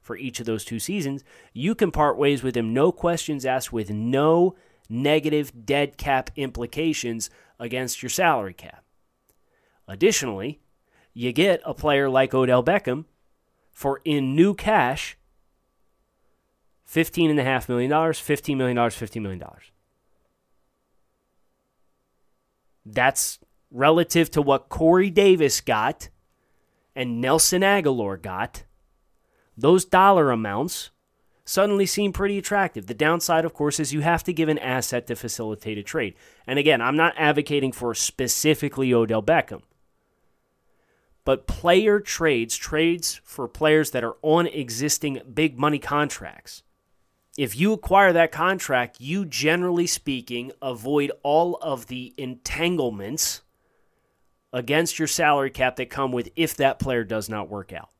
for 0.00 0.16
each 0.16 0.40
of 0.40 0.46
those 0.46 0.64
two 0.64 0.78
seasons, 0.78 1.24
you 1.52 1.74
can 1.74 1.90
part 1.90 2.16
ways 2.16 2.42
with 2.42 2.56
him, 2.56 2.72
no 2.72 2.92
questions 2.92 3.44
asked, 3.44 3.72
with 3.72 3.90
no 3.90 4.54
negative 4.88 5.64
dead 5.64 5.96
cap 5.96 6.30
implications 6.36 7.30
against 7.58 8.02
your 8.02 8.10
salary 8.10 8.54
cap. 8.54 8.84
Additionally, 9.88 10.60
you 11.18 11.32
get 11.32 11.62
a 11.64 11.72
player 11.72 12.10
like 12.10 12.34
Odell 12.34 12.62
Beckham 12.62 13.06
for 13.72 14.02
in 14.04 14.36
new 14.36 14.52
cash 14.52 15.16
$15.5 16.86 17.70
million, 17.70 17.90
$15 17.90 18.56
million, 18.56 18.76
$15 18.76 19.22
million. 19.22 19.42
That's 22.84 23.38
relative 23.70 24.30
to 24.32 24.42
what 24.42 24.68
Corey 24.68 25.08
Davis 25.08 25.62
got 25.62 26.10
and 26.94 27.22
Nelson 27.22 27.62
Agholor 27.62 28.20
got. 28.20 28.64
Those 29.56 29.86
dollar 29.86 30.30
amounts 30.30 30.90
suddenly 31.46 31.86
seem 31.86 32.12
pretty 32.12 32.36
attractive. 32.36 32.88
The 32.88 32.94
downside, 32.94 33.46
of 33.46 33.54
course, 33.54 33.80
is 33.80 33.94
you 33.94 34.02
have 34.02 34.22
to 34.24 34.34
give 34.34 34.50
an 34.50 34.58
asset 34.58 35.06
to 35.06 35.16
facilitate 35.16 35.78
a 35.78 35.82
trade. 35.82 36.14
And 36.46 36.58
again, 36.58 36.82
I'm 36.82 36.96
not 36.96 37.14
advocating 37.16 37.72
for 37.72 37.94
specifically 37.94 38.92
Odell 38.92 39.22
Beckham. 39.22 39.62
But 41.26 41.48
player 41.48 41.98
trades, 41.98 42.56
trades 42.56 43.20
for 43.24 43.48
players 43.48 43.90
that 43.90 44.04
are 44.04 44.14
on 44.22 44.46
existing 44.46 45.20
big 45.34 45.58
money 45.58 45.80
contracts. 45.80 46.62
If 47.36 47.56
you 47.56 47.72
acquire 47.72 48.12
that 48.12 48.30
contract, 48.30 49.00
you 49.00 49.24
generally 49.24 49.88
speaking 49.88 50.52
avoid 50.62 51.10
all 51.24 51.56
of 51.56 51.88
the 51.88 52.14
entanglements 52.16 53.42
against 54.52 55.00
your 55.00 55.08
salary 55.08 55.50
cap 55.50 55.74
that 55.76 55.90
come 55.90 56.12
with 56.12 56.30
if 56.36 56.54
that 56.58 56.78
player 56.78 57.02
does 57.02 57.28
not 57.28 57.50
work 57.50 57.72
out. 57.72 57.90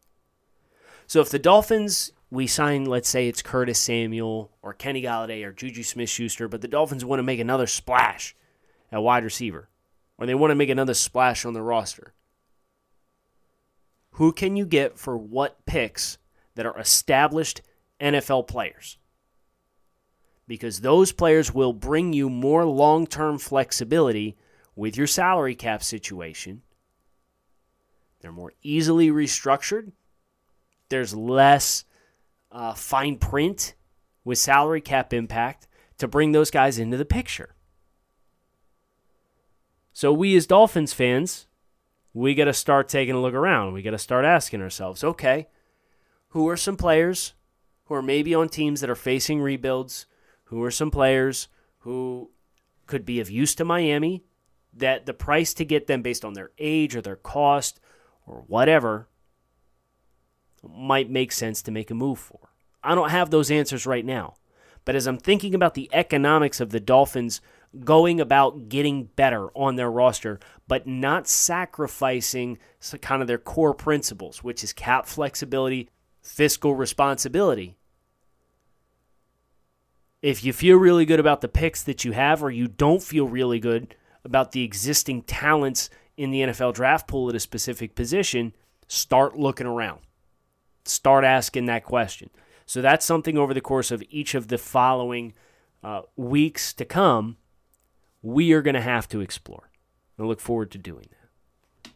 So 1.08 1.20
if 1.20 1.28
the 1.28 1.40
Dolphins, 1.40 2.12
we 2.30 2.46
sign, 2.46 2.84
let's 2.84 3.08
say 3.08 3.26
it's 3.26 3.42
Curtis 3.42 3.80
Samuel 3.80 4.52
or 4.62 4.72
Kenny 4.72 5.02
Golladay 5.02 5.44
or 5.44 5.52
Juju 5.52 5.82
Smith 5.82 6.10
Schuster, 6.10 6.46
but 6.46 6.60
the 6.60 6.68
Dolphins 6.68 7.04
want 7.04 7.18
to 7.18 7.24
make 7.24 7.40
another 7.40 7.66
splash 7.66 8.36
at 8.92 9.02
wide 9.02 9.24
receiver 9.24 9.68
or 10.16 10.26
they 10.26 10.34
want 10.36 10.52
to 10.52 10.56
make 10.56 10.70
another 10.70 10.94
splash 10.94 11.44
on 11.44 11.54
the 11.54 11.62
roster 11.62 12.12
who 14.16 14.32
can 14.32 14.56
you 14.56 14.64
get 14.64 14.98
for 14.98 15.16
what 15.16 15.66
picks 15.66 16.16
that 16.54 16.64
are 16.64 16.78
established 16.78 17.60
NFL 18.00 18.48
players? 18.48 18.96
Because 20.48 20.80
those 20.80 21.12
players 21.12 21.52
will 21.52 21.74
bring 21.74 22.14
you 22.14 22.30
more 22.30 22.64
long 22.64 23.06
term 23.06 23.36
flexibility 23.36 24.38
with 24.74 24.96
your 24.96 25.06
salary 25.06 25.54
cap 25.54 25.82
situation. 25.82 26.62
They're 28.20 28.32
more 28.32 28.54
easily 28.62 29.10
restructured. 29.10 29.92
There's 30.88 31.14
less 31.14 31.84
uh, 32.50 32.72
fine 32.72 33.18
print 33.18 33.74
with 34.24 34.38
salary 34.38 34.80
cap 34.80 35.12
impact 35.12 35.68
to 35.98 36.08
bring 36.08 36.32
those 36.32 36.50
guys 36.50 36.78
into 36.78 36.96
the 36.96 37.04
picture. 37.04 37.54
So, 39.92 40.10
we 40.10 40.34
as 40.36 40.46
Dolphins 40.46 40.94
fans, 40.94 41.46
we 42.16 42.34
got 42.34 42.46
to 42.46 42.54
start 42.54 42.88
taking 42.88 43.14
a 43.14 43.20
look 43.20 43.34
around. 43.34 43.74
We 43.74 43.82
got 43.82 43.90
to 43.90 43.98
start 43.98 44.24
asking 44.24 44.62
ourselves 44.62 45.04
okay, 45.04 45.48
who 46.28 46.48
are 46.48 46.56
some 46.56 46.78
players 46.78 47.34
who 47.84 47.94
are 47.94 48.02
maybe 48.02 48.34
on 48.34 48.48
teams 48.48 48.80
that 48.80 48.88
are 48.88 48.94
facing 48.94 49.42
rebuilds? 49.42 50.06
Who 50.44 50.62
are 50.62 50.70
some 50.70 50.90
players 50.90 51.48
who 51.80 52.30
could 52.86 53.04
be 53.04 53.20
of 53.20 53.30
use 53.30 53.54
to 53.56 53.66
Miami 53.66 54.24
that 54.72 55.04
the 55.04 55.12
price 55.12 55.52
to 55.54 55.64
get 55.66 55.88
them 55.88 56.00
based 56.00 56.24
on 56.24 56.32
their 56.32 56.52
age 56.58 56.96
or 56.96 57.02
their 57.02 57.16
cost 57.16 57.80
or 58.26 58.44
whatever 58.46 59.08
might 60.66 61.10
make 61.10 61.32
sense 61.32 61.60
to 61.62 61.70
make 61.70 61.90
a 61.90 61.94
move 61.94 62.18
for? 62.18 62.48
I 62.82 62.94
don't 62.94 63.10
have 63.10 63.28
those 63.28 63.50
answers 63.50 63.84
right 63.84 64.04
now. 64.06 64.36
But 64.86 64.94
as 64.94 65.06
I'm 65.06 65.18
thinking 65.18 65.54
about 65.54 65.74
the 65.74 65.90
economics 65.92 66.60
of 66.60 66.70
the 66.70 66.80
Dolphins 66.80 67.42
going 67.84 68.20
about 68.20 68.68
getting 68.68 69.04
better 69.04 69.48
on 69.54 69.76
their 69.76 69.90
roster, 69.90 70.38
but 70.68 70.86
not 70.86 71.28
sacrificing 71.28 72.58
kind 73.00 73.22
of 73.22 73.28
their 73.28 73.38
core 73.38 73.74
principles, 73.74 74.42
which 74.42 74.64
is 74.64 74.72
cap 74.72 75.06
flexibility, 75.06 75.88
fiscal 76.22 76.74
responsibility. 76.74 77.76
If 80.22 80.44
you 80.44 80.52
feel 80.52 80.76
really 80.76 81.04
good 81.04 81.20
about 81.20 81.40
the 81.40 81.48
picks 81.48 81.82
that 81.84 82.04
you 82.04 82.12
have, 82.12 82.42
or 82.42 82.50
you 82.50 82.68
don't 82.68 83.02
feel 83.02 83.28
really 83.28 83.60
good 83.60 83.94
about 84.24 84.52
the 84.52 84.62
existing 84.62 85.22
talents 85.22 85.88
in 86.16 86.30
the 86.30 86.40
NFL 86.40 86.74
draft 86.74 87.06
pool 87.06 87.28
at 87.28 87.34
a 87.34 87.40
specific 87.40 87.94
position, 87.94 88.52
start 88.88 89.38
looking 89.38 89.66
around. 89.66 90.00
Start 90.84 91.24
asking 91.24 91.66
that 91.66 91.84
question. 91.84 92.30
So 92.64 92.82
that's 92.82 93.06
something 93.06 93.38
over 93.38 93.54
the 93.54 93.60
course 93.60 93.90
of 93.90 94.02
each 94.10 94.34
of 94.34 94.48
the 94.48 94.58
following 94.58 95.34
uh, 95.82 96.02
weeks 96.16 96.72
to 96.74 96.84
come, 96.84 97.36
we 98.26 98.52
are 98.52 98.62
going 98.62 98.74
to 98.74 98.80
have 98.80 99.08
to 99.08 99.20
explore. 99.20 99.70
I 100.18 100.24
look 100.24 100.40
forward 100.40 100.72
to 100.72 100.78
doing 100.78 101.06
that. 101.10 101.90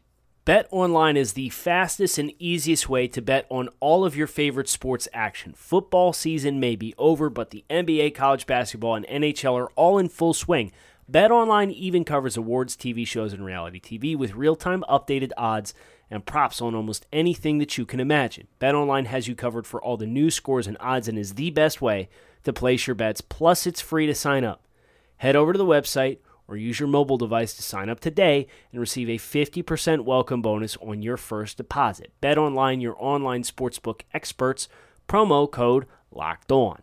Bet 0.45 0.69
online 0.71 1.17
is 1.17 1.33
the 1.33 1.49
fastest 1.49 2.19
and 2.19 2.33
easiest 2.39 2.89
way 2.89 3.09
to 3.09 3.21
bet 3.21 3.47
on 3.51 3.69
all 3.81 4.05
of 4.05 4.17
your 4.17 4.29
favorite 4.29 4.69
sports 4.69 5.09
action. 5.13 5.53
Football 5.57 6.13
season 6.13 6.61
may 6.61 6.77
be 6.77 6.95
over, 6.99 7.31
but 7.31 7.51
the 7.51 7.65
NBA, 7.69 8.15
college 8.15 8.47
basketball, 8.47 8.95
and 8.95 9.07
NHL 9.07 9.59
are 9.59 9.71
all 9.75 9.99
in 9.99 10.09
full 10.09 10.33
swing. 10.33 10.71
Bet 11.09 11.33
online 11.33 11.73
even 11.73 12.05
covers 12.05 12.37
awards, 12.37 12.77
TV 12.77 13.05
shows, 13.05 13.33
and 13.33 13.45
reality 13.45 13.81
TV 13.81 14.17
with 14.17 14.35
real 14.35 14.55
time 14.55 14.85
updated 14.89 15.33
odds 15.37 15.75
and 16.11 16.25
props 16.25 16.61
on 16.61 16.77
almost 16.77 17.07
anything 17.13 17.59
that 17.59 17.77
you 17.77 17.85
can 17.85 17.99
imagine. 17.99 18.47
BetOnline 18.61 19.07
has 19.07 19.27
you 19.27 19.35
covered 19.35 19.67
for 19.67 19.83
all 19.83 19.97
the 19.97 20.07
news, 20.07 20.37
scores, 20.37 20.69
and 20.69 20.77
odds 20.79 21.09
and 21.09 21.19
is 21.19 21.35
the 21.35 21.51
best 21.51 21.83
way 21.83 22.09
to 22.45 22.53
place 22.53 22.87
your 22.87 22.95
bets. 22.95 23.21
Plus, 23.21 23.67
it's 23.67 23.81
free 23.81 24.07
to 24.07 24.15
sign 24.15 24.45
up. 24.45 24.63
Head 25.21 25.37
over 25.37 25.53
to 25.53 25.59
the 25.59 25.67
website 25.67 26.21
or 26.49 26.57
use 26.57 26.81
your 26.81 26.89
mobile 26.89 27.19
device 27.19 27.53
to 27.53 27.63
sign 27.63 27.91
up 27.91 28.01
today 28.01 28.47
and 28.73 28.81
receive 28.81 29.11
a 29.11 29.19
50% 29.19 30.07
welcome 30.07 30.41
bonus 30.41 30.79
on 30.79 31.03
your 31.03 31.19
first 31.19 31.59
deposit. 31.59 32.15
BetOnline, 32.23 32.81
your 32.81 32.97
online 32.99 33.43
sportsbook 33.43 34.01
experts. 34.15 34.67
Promo 35.07 35.51
code 35.51 35.85
LOCKED 36.11 36.53
ON. 36.53 36.83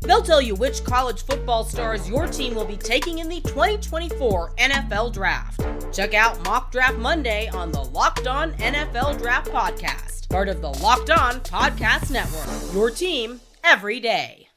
They'll 0.00 0.22
tell 0.22 0.40
you 0.40 0.54
which 0.54 0.84
college 0.84 1.24
football 1.24 1.64
stars 1.64 2.08
your 2.08 2.26
team 2.26 2.54
will 2.54 2.64
be 2.64 2.76
taking 2.76 3.18
in 3.18 3.28
the 3.28 3.40
2024 3.42 4.54
NFL 4.56 5.12
Draft. 5.12 5.60
Check 5.92 6.14
out 6.14 6.42
Mock 6.44 6.72
Draft 6.72 6.98
Monday 6.98 7.48
on 7.48 7.72
the 7.72 7.82
Locked 7.82 8.26
On 8.26 8.52
NFL 8.54 9.18
Draft 9.18 9.50
Podcast 9.50 10.10
part 10.30 10.48
of 10.48 10.62
the 10.62 10.70
Locked 10.70 11.10
On 11.10 11.40
Podcast 11.40 12.10
Network. 12.12 12.72
Your 12.72 12.88
team 12.88 13.40
every 13.64 13.98
day. 13.98 14.48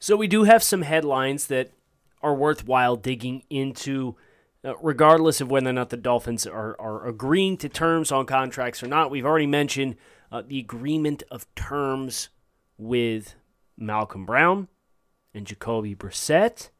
So, 0.00 0.16
we 0.16 0.26
do 0.26 0.42
have 0.44 0.62
some 0.62 0.82
headlines 0.82 1.46
that 1.46 1.70
are 2.20 2.34
worthwhile 2.34 2.96
digging 2.96 3.44
into, 3.48 4.16
uh, 4.64 4.76
regardless 4.82 5.40
of 5.40 5.50
whether 5.50 5.70
or 5.70 5.72
not 5.72 5.90
the 5.90 5.96
Dolphins 5.96 6.46
are, 6.46 6.76
are 6.80 7.06
agreeing 7.06 7.56
to 7.58 7.68
terms 7.68 8.10
on 8.10 8.26
contracts 8.26 8.82
or 8.82 8.88
not. 8.88 9.10
We've 9.10 9.24
already 9.24 9.46
mentioned 9.46 9.96
uh, 10.32 10.42
the 10.44 10.58
agreement 10.58 11.22
of 11.30 11.46
terms 11.54 12.28
with 12.76 13.36
Malcolm 13.78 14.26
Brown 14.26 14.68
and 15.32 15.46
Jacoby 15.46 15.94
Brissett. 15.94 16.70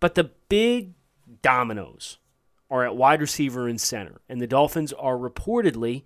But 0.00 0.14
the 0.14 0.30
big 0.48 0.94
dominoes 1.42 2.18
are 2.70 2.84
at 2.84 2.96
wide 2.96 3.20
receiver 3.20 3.68
and 3.68 3.80
center, 3.80 4.20
and 4.28 4.40
the 4.40 4.46
Dolphins 4.46 4.92
are 4.92 5.16
reportedly 5.16 6.02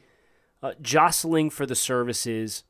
uh, 0.62 0.72
jostling 0.82 1.50
for 1.50 1.64
the 1.64 1.74
services 1.74 2.64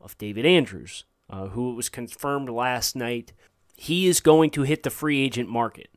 of 0.00 0.16
David 0.18 0.46
Andrews, 0.46 1.04
uh, 1.28 1.48
who 1.48 1.72
it 1.72 1.74
was 1.74 1.88
confirmed 1.88 2.48
last 2.48 2.94
night 2.94 3.32
he 3.76 4.06
is 4.06 4.20
going 4.20 4.50
to 4.50 4.62
hit 4.62 4.82
the 4.82 4.90
free 4.90 5.20
agent 5.20 5.48
market. 5.48 5.88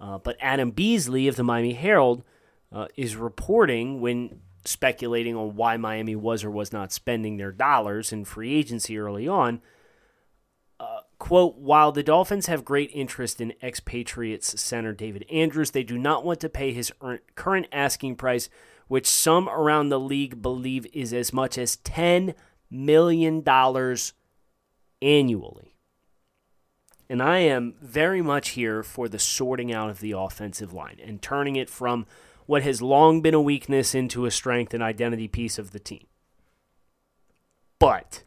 Uh, 0.00 0.18
but 0.18 0.36
Adam 0.40 0.70
Beasley 0.70 1.28
of 1.28 1.36
the 1.36 1.42
Miami 1.42 1.74
Herald 1.74 2.22
uh, 2.72 2.86
is 2.96 3.16
reporting 3.16 4.00
when 4.00 4.40
speculating 4.64 5.36
on 5.36 5.56
why 5.56 5.76
Miami 5.76 6.16
was 6.16 6.44
or 6.44 6.50
was 6.50 6.72
not 6.72 6.92
spending 6.92 7.36
their 7.36 7.52
dollars 7.52 8.12
in 8.12 8.24
free 8.24 8.54
agency 8.54 8.98
early 8.98 9.26
on. 9.26 9.60
Uh, 10.78 11.00
quote, 11.18 11.56
while 11.56 11.92
the 11.92 12.02
Dolphins 12.02 12.46
have 12.46 12.64
great 12.64 12.90
interest 12.94 13.40
in 13.40 13.52
ex-Patriots 13.60 14.60
center 14.60 14.92
David 14.92 15.26
Andrews, 15.30 15.72
they 15.72 15.82
do 15.82 15.98
not 15.98 16.24
want 16.24 16.40
to 16.40 16.48
pay 16.48 16.72
his 16.72 16.92
current 17.34 17.66
asking 17.72 18.16
price 18.16 18.48
which 18.90 19.06
some 19.06 19.48
around 19.48 19.88
the 19.88 20.00
league 20.00 20.42
believe 20.42 20.84
is 20.92 21.12
as 21.12 21.32
much 21.32 21.56
as 21.56 21.76
$10 21.76 22.34
million 22.72 23.40
annually. 25.00 25.76
And 27.08 27.22
I 27.22 27.38
am 27.38 27.76
very 27.80 28.20
much 28.20 28.48
here 28.50 28.82
for 28.82 29.08
the 29.08 29.20
sorting 29.20 29.72
out 29.72 29.90
of 29.90 30.00
the 30.00 30.10
offensive 30.10 30.72
line 30.72 30.98
and 31.00 31.22
turning 31.22 31.54
it 31.54 31.70
from 31.70 32.04
what 32.46 32.62
has 32.62 32.82
long 32.82 33.20
been 33.22 33.34
a 33.34 33.40
weakness 33.40 33.94
into 33.94 34.26
a 34.26 34.30
strength 34.30 34.74
and 34.74 34.82
identity 34.82 35.28
piece 35.28 35.58
of 35.58 35.72
the 35.72 35.78
team. 35.78 36.06
But 37.78 38.24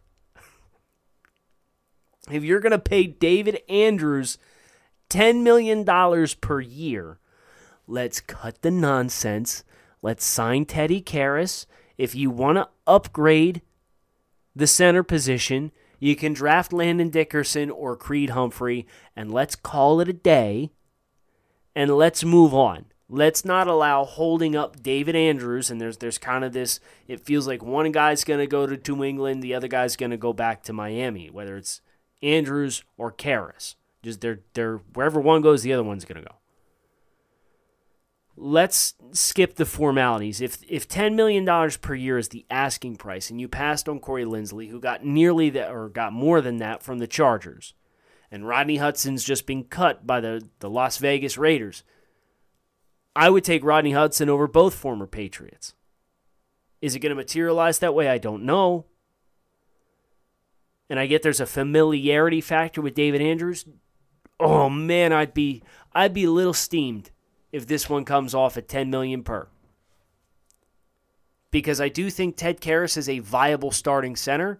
if 2.32 2.44
you're 2.44 2.60
going 2.60 2.72
to 2.72 2.80
pay 2.80 3.06
David 3.06 3.62
Andrews 3.70 4.38
$10 5.10 5.44
million 5.44 5.86
per 6.42 6.62
year, 6.62 7.20
let's 7.88 8.20
cut 8.20 8.62
the 8.62 8.72
nonsense 8.72 9.64
Let's 10.04 10.26
sign 10.26 10.66
Teddy 10.66 11.02
Karras. 11.02 11.66
If 11.98 12.14
you 12.14 12.30
want 12.30 12.58
to 12.58 12.68
upgrade 12.86 13.62
the 14.54 14.68
center 14.68 15.02
position, 15.02 15.72
you 15.98 16.18
can 16.18 16.34
draft 16.34 16.74
Landon 16.74 17.10
Dickerson 17.10 17.72
or 17.72 17.96
Creed 17.96 18.32
Humphrey, 18.32 18.86
and 19.16 19.32
let's 19.32 19.56
call 19.56 20.02
it 20.02 20.10
a 20.10 20.14
day. 20.14 20.72
And 21.74 21.96
let's 21.96 22.26
move 22.26 22.54
on. 22.54 22.88
Let's 23.10 23.46
not 23.46 23.68
allow 23.68 24.06
holding 24.06 24.56
up 24.56 24.82
David 24.82 25.16
Andrews. 25.16 25.70
And 25.70 25.80
there's 25.80 25.98
there's 25.98 26.18
kind 26.18 26.44
of 26.44 26.54
this. 26.54 26.80
It 27.08 27.26
feels 27.26 27.48
like 27.48 27.64
one 27.64 27.92
guy's 27.92 28.24
going 28.24 28.40
to 28.40 28.48
go 28.48 28.66
to, 28.66 28.94
New 28.94 29.04
England, 29.04 29.44
the 29.44 29.54
other 29.54 29.68
guy's 29.68 29.96
going 29.96 30.12
to 30.12 30.18
go 30.18 30.34
back 30.34 30.64
to 30.64 30.74
Miami. 30.74 31.30
Whether 31.30 31.58
it's 31.58 31.82
Andrews 32.22 32.84
or 32.98 33.12
Karras, 33.12 33.76
just 34.02 34.22
they're 34.22 34.42
they're 34.54 34.78
wherever 34.94 35.20
one 35.20 35.42
goes, 35.42 35.64
the 35.64 35.74
other 35.74 35.84
one's 35.84 36.06
going 36.06 36.22
to 36.22 36.28
go 36.28 36.36
let's 38.36 38.96
skip 39.12 39.56
the 39.56 39.66
formalities. 39.66 40.42
If 40.42 40.58
if 40.68 40.88
ten 40.88 41.16
million 41.16 41.46
dollars 41.46 41.78
per 41.78 41.96
year 41.96 42.18
is 42.18 42.30
the 42.30 42.46
asking 42.50 42.98
price, 42.98 43.30
and 43.30 43.40
you 43.40 43.48
passed 43.48 43.88
on 43.88 44.00
Corey 44.00 44.26
Linsley, 44.26 44.70
who 44.70 44.80
got 44.80 45.06
nearly 45.06 45.50
that 45.52 45.72
or 45.72 45.90
got 45.90 46.14
more 46.14 46.42
than 46.42 46.58
that 46.58 46.84
from 46.84 47.00
the 47.00 47.08
Chargers, 47.08 47.74
and 48.32 48.48
Rodney 48.48 48.78
Hudson's 48.78 49.24
just 49.24 49.46
been 49.46 49.64
cut 49.64 50.08
by 50.08 50.20
the, 50.20 50.48
the 50.60 50.70
Las 50.70 50.98
Vegas 50.98 51.38
Raiders, 51.38 51.84
I 53.16 53.30
would 53.30 53.44
take 53.44 53.64
Rodney 53.64 53.92
Hudson 53.92 54.30
over 54.30 54.48
both 54.48 54.74
former 54.74 55.08
Patriots. 55.08 55.76
Is 56.82 56.96
it 56.96 57.00
going 57.00 57.12
to 57.12 57.16
materialize 57.16 57.80
that 57.80 57.94
way? 57.94 58.10
I 58.10 58.18
don't 58.18 58.44
know. 58.44 58.86
And 60.90 61.00
I 61.00 61.06
get 61.06 61.24
there's 61.24 61.40
a 61.40 61.46
familiarity 61.46 62.42
factor 62.42 62.82
with 62.82 62.94
David 62.94 63.22
Andrews. 63.22 63.66
Oh 64.40 64.70
man, 64.70 65.14
I'd 65.14 65.34
be 65.34 65.64
I'd 65.94 66.14
be 66.14 66.26
a 66.26 66.32
little 66.32 66.54
steamed 66.54 67.12
if 67.52 67.68
this 67.68 67.90
one 67.90 68.04
comes 68.04 68.34
off 68.34 68.58
at 68.58 68.68
10 68.68 68.90
million 68.90 69.24
per. 69.24 69.48
Because 71.52 71.80
I 71.80 71.88
do 71.88 72.10
think 72.10 72.36
Ted 72.36 72.60
Karras 72.60 72.98
is 72.98 73.08
a 73.08 73.20
viable 73.20 73.72
starting 73.72 74.16
center 74.16 74.60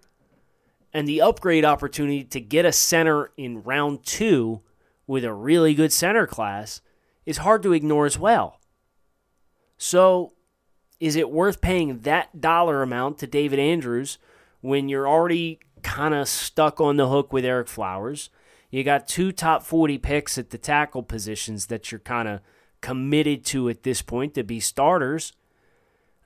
and 0.94 1.08
the 1.08 1.22
upgrade 1.22 1.66
opportunity 1.66 2.24
to 2.24 2.40
get 2.40 2.66
a 2.66 2.72
center 2.72 3.32
in 3.36 3.64
round 3.64 4.04
2 4.06 4.62
with 5.08 5.26
a 5.26 5.34
really 5.34 5.74
good 5.74 5.92
center 5.92 6.28
class 6.28 6.82
is 7.26 7.38
hard 7.38 7.64
to 7.64 7.74
ignore 7.74 8.06
as 8.06 8.20
well. 8.20 8.60
So, 9.78 10.34
is 11.00 11.16
it 11.16 11.30
worth 11.30 11.62
paying 11.62 12.00
that 12.00 12.40
dollar 12.40 12.82
amount 12.82 13.18
to 13.20 13.28
David 13.28 13.60
Andrews 13.60 14.18
when 14.62 14.88
you're 14.88 15.08
already 15.08 15.60
kind 15.82 16.14
of 16.14 16.30
stuck 16.30 16.80
on 16.80 16.98
the 16.98 17.10
hook 17.10 17.34
with 17.34 17.44
Ereck 17.44 17.68
Flowers? 17.68 18.30
You 18.70 18.84
got 18.84 19.08
two 19.08 19.32
top 19.32 19.64
40 19.64 19.98
picks 19.98 20.38
at 20.38 20.50
the 20.50 20.58
tackle 20.58 21.04
positions 21.04 21.68
that 21.68 21.92
you're 21.92 22.00
kind 22.00 22.28
of 22.28 22.42
committed 22.82 23.46
to 23.46 23.70
at 23.70 23.84
this 23.84 24.02
point 24.02 24.34
to 24.34 24.44
be 24.44 24.60
starters. 24.60 25.34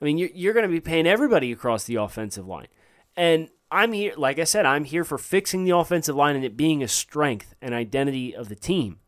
I 0.00 0.04
mean, 0.04 0.18
you're, 0.18 0.30
you're 0.32 0.54
going 0.54 0.66
to 0.66 0.72
be 0.72 0.80
paying 0.80 1.06
everybody 1.06 1.52
across 1.52 1.84
the 1.84 1.96
offensive 1.96 2.46
line. 2.46 2.68
And 3.16 3.48
I'm 3.70 3.92
here, 3.92 4.14
like 4.16 4.38
I 4.38 4.44
said, 4.44 4.64
I'm 4.64 4.84
here 4.84 5.04
for 5.04 5.18
fixing 5.18 5.64
the 5.64 5.76
offensive 5.76 6.16
line 6.16 6.36
and 6.36 6.44
it 6.44 6.56
being 6.56 6.82
a 6.82 6.88
strength 6.88 7.54
and 7.60 7.74
identity 7.74 8.34
of 8.34 8.48
the 8.48 8.54
team. 8.54 9.00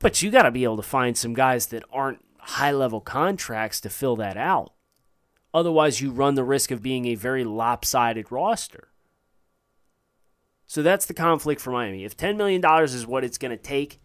But 0.00 0.22
you 0.22 0.30
got 0.30 0.42
to 0.42 0.50
be 0.50 0.64
able 0.64 0.78
to 0.78 0.82
find 0.82 1.16
some 1.16 1.34
guys 1.34 1.66
that 1.66 1.84
aren't 1.92 2.24
high 2.38 2.72
level 2.72 3.00
contracts 3.00 3.80
to 3.82 3.90
fill 3.90 4.16
that 4.16 4.36
out. 4.36 4.72
Otherwise, 5.52 6.00
you 6.00 6.10
run 6.10 6.34
the 6.34 6.44
risk 6.44 6.70
of 6.70 6.82
being 6.82 7.06
a 7.06 7.14
very 7.14 7.44
lopsided 7.44 8.32
roster. 8.32 8.88
So 10.66 10.82
that's 10.82 11.06
the 11.06 11.14
conflict 11.14 11.60
for 11.60 11.70
Miami. 11.70 12.04
If 12.04 12.16
$10 12.16 12.36
million 12.36 12.64
is 12.84 13.06
what 13.06 13.24
it's 13.24 13.38
going 13.38 13.50
to 13.50 13.56
take 13.56 14.00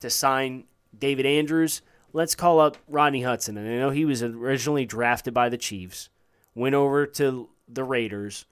to 0.00 0.10
sign 0.10 0.64
David 0.98 1.26
Andrews, 1.26 1.82
let's 2.12 2.34
call 2.34 2.58
up 2.58 2.78
Rodney 2.88 3.22
Hudson. 3.22 3.56
And 3.56 3.68
I 3.68 3.76
know 3.76 3.90
he 3.90 4.06
was 4.06 4.22
originally 4.22 4.86
drafted 4.86 5.34
by 5.34 5.48
the 5.48 5.58
Chiefs, 5.58 6.08
went 6.54 6.74
over 6.74 7.06
to 7.06 7.50
the 7.68 7.84
Raiders, 7.84 8.46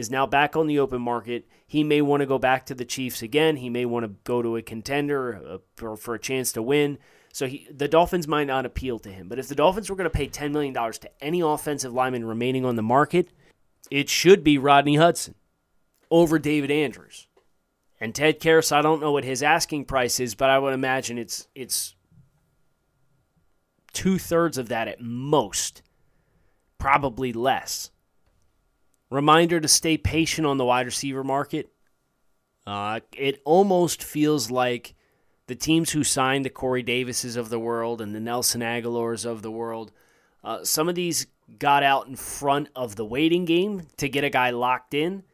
is 0.00 0.10
now 0.10 0.26
back 0.26 0.56
on 0.56 0.66
the 0.66 0.80
open 0.80 1.00
market. 1.00 1.46
He 1.66 1.84
may 1.84 2.02
want 2.02 2.22
to 2.22 2.26
go 2.26 2.38
back 2.38 2.66
to 2.66 2.74
the 2.74 2.84
Chiefs 2.84 3.22
again. 3.22 3.56
He 3.56 3.70
may 3.70 3.84
want 3.84 4.04
to 4.04 4.12
go 4.24 4.42
to 4.42 4.56
a 4.56 4.62
contender 4.62 5.60
uh, 5.78 5.94
for, 5.96 6.14
a 6.14 6.18
chance 6.18 6.50
to 6.52 6.62
win. 6.62 6.98
So 7.32 7.46
he, 7.46 7.68
the 7.72 7.86
Dolphins 7.86 8.26
might 8.26 8.48
not 8.48 8.66
appeal 8.66 8.98
to 9.00 9.12
him. 9.12 9.28
But 9.28 9.38
if 9.38 9.46
the 9.46 9.54
Dolphins 9.54 9.88
were 9.88 9.96
going 9.96 10.10
to 10.10 10.10
pay 10.10 10.26
$10 10.26 10.50
million 10.50 10.74
to 10.74 11.10
any 11.20 11.40
offensive 11.40 11.92
lineman 11.92 12.24
remaining 12.24 12.64
on 12.64 12.74
the 12.74 12.82
market, 12.82 13.28
it 13.90 14.08
should 14.08 14.42
be 14.42 14.58
Rodney 14.58 14.96
Hudson 14.96 15.36
over 16.10 16.38
David 16.40 16.70
Andrews. 16.72 17.28
And 18.00 18.14
Ted 18.14 18.40
Karras, 18.40 18.72
I 18.72 18.82
don't 18.82 19.00
know 19.00 19.12
what 19.12 19.24
his 19.24 19.42
asking 19.42 19.84
price 19.84 20.18
is, 20.18 20.34
but 20.34 20.50
I 20.50 20.58
would 20.58 20.72
imagine 20.72 21.18
it's 21.18 21.46
it's 21.54 21.94
two 23.92 24.18
thirds 24.18 24.56
of 24.56 24.68
that 24.68 24.88
at 24.88 25.00
most, 25.00 25.82
probably 26.78 27.32
less. 27.32 27.90
Reminder 29.10 29.60
to 29.60 29.68
stay 29.68 29.98
patient 29.98 30.46
on 30.46 30.56
the 30.56 30.64
wide 30.64 30.86
receiver 30.86 31.24
market. 31.24 31.72
Uh, 32.66 33.00
it 33.12 33.40
almost 33.44 34.02
feels 34.02 34.50
like 34.50 34.94
the 35.48 35.56
teams 35.56 35.90
who 35.90 36.04
signed 36.04 36.44
the 36.44 36.50
Corey 36.50 36.84
Davises 36.84 37.34
of 37.34 37.48
the 37.48 37.58
world 37.58 38.00
and 38.00 38.14
the 38.14 38.20
Nelson 38.20 38.60
Agholors 38.60 39.26
of 39.26 39.42
the 39.42 39.50
world, 39.50 39.90
uh, 40.44 40.62
some 40.62 40.88
of 40.88 40.94
these 40.94 41.26
got 41.58 41.82
out 41.82 42.06
in 42.06 42.14
front 42.14 42.68
of 42.76 42.94
the 42.94 43.04
waiting 43.04 43.44
game 43.44 43.88
to 43.96 44.08
get 44.08 44.22
a 44.22 44.30
guy 44.30 44.50
locked 44.50 44.94
in, 44.94 45.24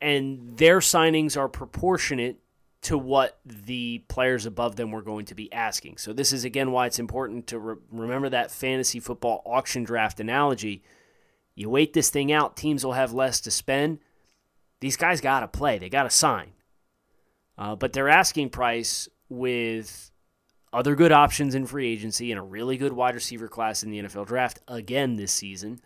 and 0.00 0.56
their 0.56 0.78
signings 0.78 1.36
are 1.36 1.48
proportionate 1.48 2.38
to 2.82 2.96
what 2.96 3.40
the 3.44 4.04
players 4.06 4.46
above 4.46 4.76
them 4.76 4.92
were 4.92 5.02
going 5.02 5.24
to 5.26 5.34
be 5.34 5.52
asking. 5.52 5.96
So, 5.96 6.12
this 6.12 6.32
is 6.32 6.44
again 6.44 6.70
why 6.70 6.86
it's 6.86 7.00
important 7.00 7.48
to 7.48 7.58
re- 7.58 7.76
remember 7.90 8.28
that 8.28 8.52
fantasy 8.52 9.00
football 9.00 9.42
auction 9.44 9.82
draft 9.82 10.20
analogy. 10.20 10.84
You 11.58 11.68
wait 11.68 11.92
this 11.92 12.08
thing 12.08 12.30
out, 12.30 12.56
teams 12.56 12.84
will 12.84 12.92
have 12.92 13.12
less 13.12 13.40
to 13.40 13.50
spend. 13.50 13.98
These 14.80 14.96
guys 14.96 15.20
got 15.20 15.40
to 15.40 15.48
play, 15.48 15.78
they 15.78 15.88
got 15.88 16.04
to 16.04 16.10
sign. 16.10 16.52
Uh, 17.58 17.74
but 17.74 17.92
their 17.92 18.08
asking 18.08 18.50
price 18.50 19.08
with 19.28 20.12
other 20.72 20.94
good 20.94 21.10
options 21.10 21.56
in 21.56 21.66
free 21.66 21.90
agency 21.90 22.30
and 22.30 22.38
a 22.38 22.42
really 22.44 22.76
good 22.76 22.92
wide 22.92 23.16
receiver 23.16 23.48
class 23.48 23.82
in 23.82 23.90
the 23.90 23.98
NFL 23.98 24.28
draft 24.28 24.60
again 24.68 25.16
this 25.16 25.32
season. 25.32 25.80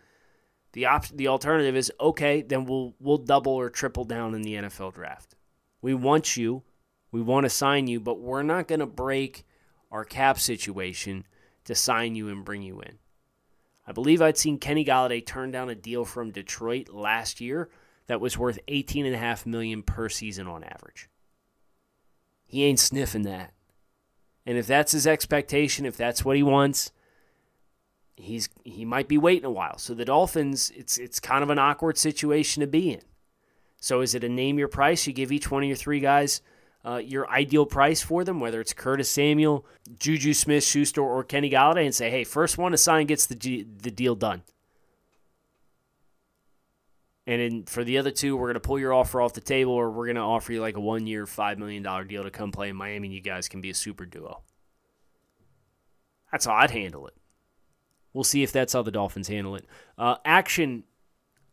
The 0.74 0.84
op- 0.84 1.08
the 1.08 1.28
alternative 1.28 1.74
is 1.74 1.90
okay, 1.98 2.42
then 2.42 2.66
we'll 2.66 2.94
we'll 3.00 3.16
double 3.16 3.52
or 3.52 3.70
triple 3.70 4.04
down 4.04 4.34
in 4.34 4.42
the 4.42 4.54
NFL 4.54 4.92
draft. 4.92 5.36
We 5.80 5.94
want 5.94 6.36
you, 6.36 6.64
we 7.10 7.22
want 7.22 7.44
to 7.44 7.50
sign 7.50 7.86
you, 7.86 7.98
but 7.98 8.20
we're 8.20 8.42
not 8.42 8.68
going 8.68 8.80
to 8.80 8.86
break 8.86 9.46
our 9.90 10.04
cap 10.04 10.38
situation 10.38 11.24
to 11.64 11.74
sign 11.74 12.14
you 12.14 12.28
and 12.28 12.44
bring 12.44 12.60
you 12.60 12.80
in. 12.80 12.98
I 13.86 13.92
believe 13.92 14.22
I'd 14.22 14.38
seen 14.38 14.58
Kenny 14.58 14.84
Golladay 14.84 15.24
turn 15.24 15.50
down 15.50 15.68
a 15.68 15.74
deal 15.74 16.04
from 16.04 16.30
Detroit 16.30 16.88
last 16.90 17.40
year 17.40 17.68
that 18.06 18.20
was 18.20 18.38
worth 18.38 18.58
18.5 18.68 19.46
million 19.46 19.82
per 19.82 20.08
season 20.08 20.46
on 20.46 20.64
average. 20.64 21.08
He 22.46 22.64
ain't 22.64 22.78
sniffing 22.78 23.22
that. 23.22 23.52
And 24.44 24.58
if 24.58 24.66
that's 24.66 24.92
his 24.92 25.06
expectation, 25.06 25.86
if 25.86 25.96
that's 25.96 26.24
what 26.24 26.36
he 26.36 26.42
wants, 26.42 26.92
he's 28.16 28.48
he 28.64 28.84
might 28.84 29.08
be 29.08 29.18
waiting 29.18 29.44
a 29.44 29.50
while. 29.50 29.78
So 29.78 29.94
the 29.94 30.04
Dolphins, 30.04 30.72
it's 30.76 30.98
it's 30.98 31.20
kind 31.20 31.42
of 31.42 31.50
an 31.50 31.58
awkward 31.58 31.96
situation 31.96 32.60
to 32.60 32.66
be 32.66 32.90
in. 32.90 33.02
So 33.80 34.00
is 34.00 34.14
it 34.14 34.24
a 34.24 34.28
name 34.28 34.58
your 34.58 34.68
price? 34.68 35.06
You 35.06 35.12
give 35.12 35.32
each 35.32 35.50
one 35.50 35.62
of 35.62 35.68
your 35.68 35.76
three 35.76 36.00
guys 36.00 36.40
uh, 36.84 36.96
your 36.96 37.28
ideal 37.28 37.66
price 37.66 38.02
for 38.02 38.24
them, 38.24 38.40
whether 38.40 38.60
it's 38.60 38.72
Curtis 38.72 39.10
Samuel, 39.10 39.66
Juju 39.98 40.34
Smith 40.34 40.64
Schuster, 40.64 41.02
or 41.02 41.22
Kenny 41.22 41.50
Golladay, 41.50 41.84
and 41.84 41.94
say, 41.94 42.10
hey, 42.10 42.24
first 42.24 42.58
one 42.58 42.72
to 42.72 42.78
sign 42.78 43.06
gets 43.06 43.26
the 43.26 43.66
the 43.82 43.90
deal 43.90 44.14
done. 44.14 44.42
And 47.26 47.40
in, 47.40 47.64
for 47.64 47.84
the 47.84 47.98
other 47.98 48.10
two, 48.10 48.36
we're 48.36 48.48
going 48.48 48.54
to 48.54 48.60
pull 48.60 48.80
your 48.80 48.92
offer 48.92 49.20
off 49.20 49.32
the 49.32 49.40
table, 49.40 49.72
or 49.72 49.90
we're 49.90 50.06
going 50.06 50.16
to 50.16 50.22
offer 50.22 50.52
you 50.52 50.60
like 50.60 50.76
a 50.76 50.80
one 50.80 51.06
year, 51.06 51.24
$5 51.24 51.56
million 51.56 51.82
deal 52.08 52.24
to 52.24 52.30
come 52.30 52.50
play 52.50 52.68
in 52.68 52.76
Miami, 52.76 53.08
and 53.08 53.14
you 53.14 53.20
guys 53.20 53.48
can 53.48 53.60
be 53.60 53.70
a 53.70 53.74
super 53.74 54.04
duo. 54.04 54.42
That's 56.32 56.46
how 56.46 56.54
I'd 56.54 56.72
handle 56.72 57.06
it. 57.06 57.14
We'll 58.12 58.24
see 58.24 58.42
if 58.42 58.50
that's 58.50 58.72
how 58.72 58.82
the 58.82 58.90
Dolphins 58.90 59.28
handle 59.28 59.54
it. 59.54 59.66
Uh, 59.96 60.16
action 60.24 60.84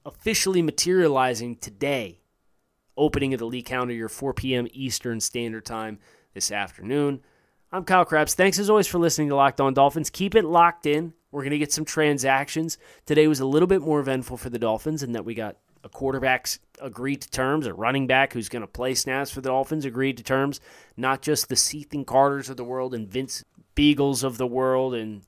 officially 0.06 0.62
materializing 0.62 1.58
today. 1.58 2.20
Opening 3.00 3.34
of 3.34 3.40
the 3.40 3.46
league 3.46 3.64
calendar, 3.64 3.94
your 3.94 4.10
4 4.10 4.34
p.m. 4.34 4.68
Eastern 4.74 5.22
Standard 5.22 5.64
Time 5.64 6.00
this 6.34 6.52
afternoon. 6.52 7.22
I'm 7.72 7.86
Kyle 7.86 8.04
Crabbs. 8.04 8.34
Thanks 8.34 8.60
as 8.60 8.70
always 8.70 8.88
for 8.88 9.00
listening 9.00 9.30
to 9.30 9.36
Locked 9.36 9.62
On 9.62 9.74
Dolphins. 9.74 10.10
Keep 10.10 10.36
it 10.36 10.44
locked 10.44 10.86
in. 10.86 11.14
We're 11.32 11.44
going 11.44 11.52
to 11.52 11.58
get 11.58 11.72
some 11.72 11.86
transactions. 11.86 12.78
Today 13.06 13.30
was 13.30 13.40
a 13.40 13.46
little 13.46 13.68
bit 13.68 13.82
more 13.82 14.02
eventful 14.02 14.36
for 14.36 14.50
the 14.50 14.60
Dolphins 14.60 15.02
in 15.02 15.14
that 15.14 15.24
we 15.24 15.34
got 15.34 15.56
a 15.82 15.88
quarterback 15.88 16.50
agreed 16.82 17.22
to 17.22 17.30
terms, 17.30 17.68
a 17.68 17.74
running 17.74 18.06
back 18.06 18.34
who's 18.34 18.50
going 18.50 18.64
to 18.64 18.68
play 18.68 18.94
snaps 18.94 19.32
for 19.32 19.40
the 19.40 19.48
Dolphins 19.48 19.86
agreed 19.86 20.18
to 20.18 20.24
terms, 20.24 20.60
not 20.98 21.22
just 21.22 21.48
the 21.48 21.56
Cethan 21.56 22.04
Carters 22.04 22.50
of 22.50 22.58
the 22.58 22.66
world 22.66 22.94
and 22.94 23.08
Vince 23.08 23.46
Biegels 23.78 24.26
of 24.26 24.38
the 24.38 24.46
world 24.46 24.94
and 24.94 25.22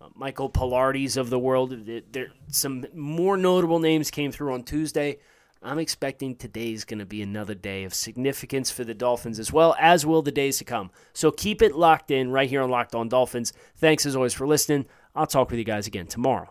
uh, 0.00 0.08
Michael 0.16 0.50
Palardy's 0.50 1.16
of 1.16 1.30
the 1.30 1.38
world. 1.38 1.86
There, 2.10 2.32
some 2.48 2.84
more 2.92 3.36
notable 3.36 3.78
names 3.78 4.10
came 4.10 4.32
through 4.32 4.52
on 4.52 4.64
Tuesday. 4.64 5.18
I'm 5.64 5.78
expecting 5.78 6.36
today's 6.36 6.84
going 6.84 6.98
to 6.98 7.06
be 7.06 7.22
another 7.22 7.54
day 7.54 7.84
of 7.84 7.94
significance 7.94 8.70
for 8.70 8.84
the 8.84 8.92
Dolphins 8.92 9.38
as 9.38 9.50
well, 9.50 9.74
as 9.80 10.04
will 10.04 10.20
the 10.20 10.30
days 10.30 10.58
to 10.58 10.64
come. 10.64 10.90
So 11.14 11.30
keep 11.30 11.62
it 11.62 11.74
locked 11.74 12.10
in 12.10 12.30
right 12.30 12.50
here 12.50 12.60
on 12.60 12.68
Locked 12.68 12.94
On 12.94 13.08
Dolphins. 13.08 13.54
Thanks 13.74 14.04
as 14.04 14.14
always 14.14 14.34
for 14.34 14.46
listening. 14.46 14.84
I'll 15.14 15.26
talk 15.26 15.48
with 15.48 15.58
you 15.58 15.64
guys 15.64 15.86
again 15.86 16.06
tomorrow. 16.06 16.50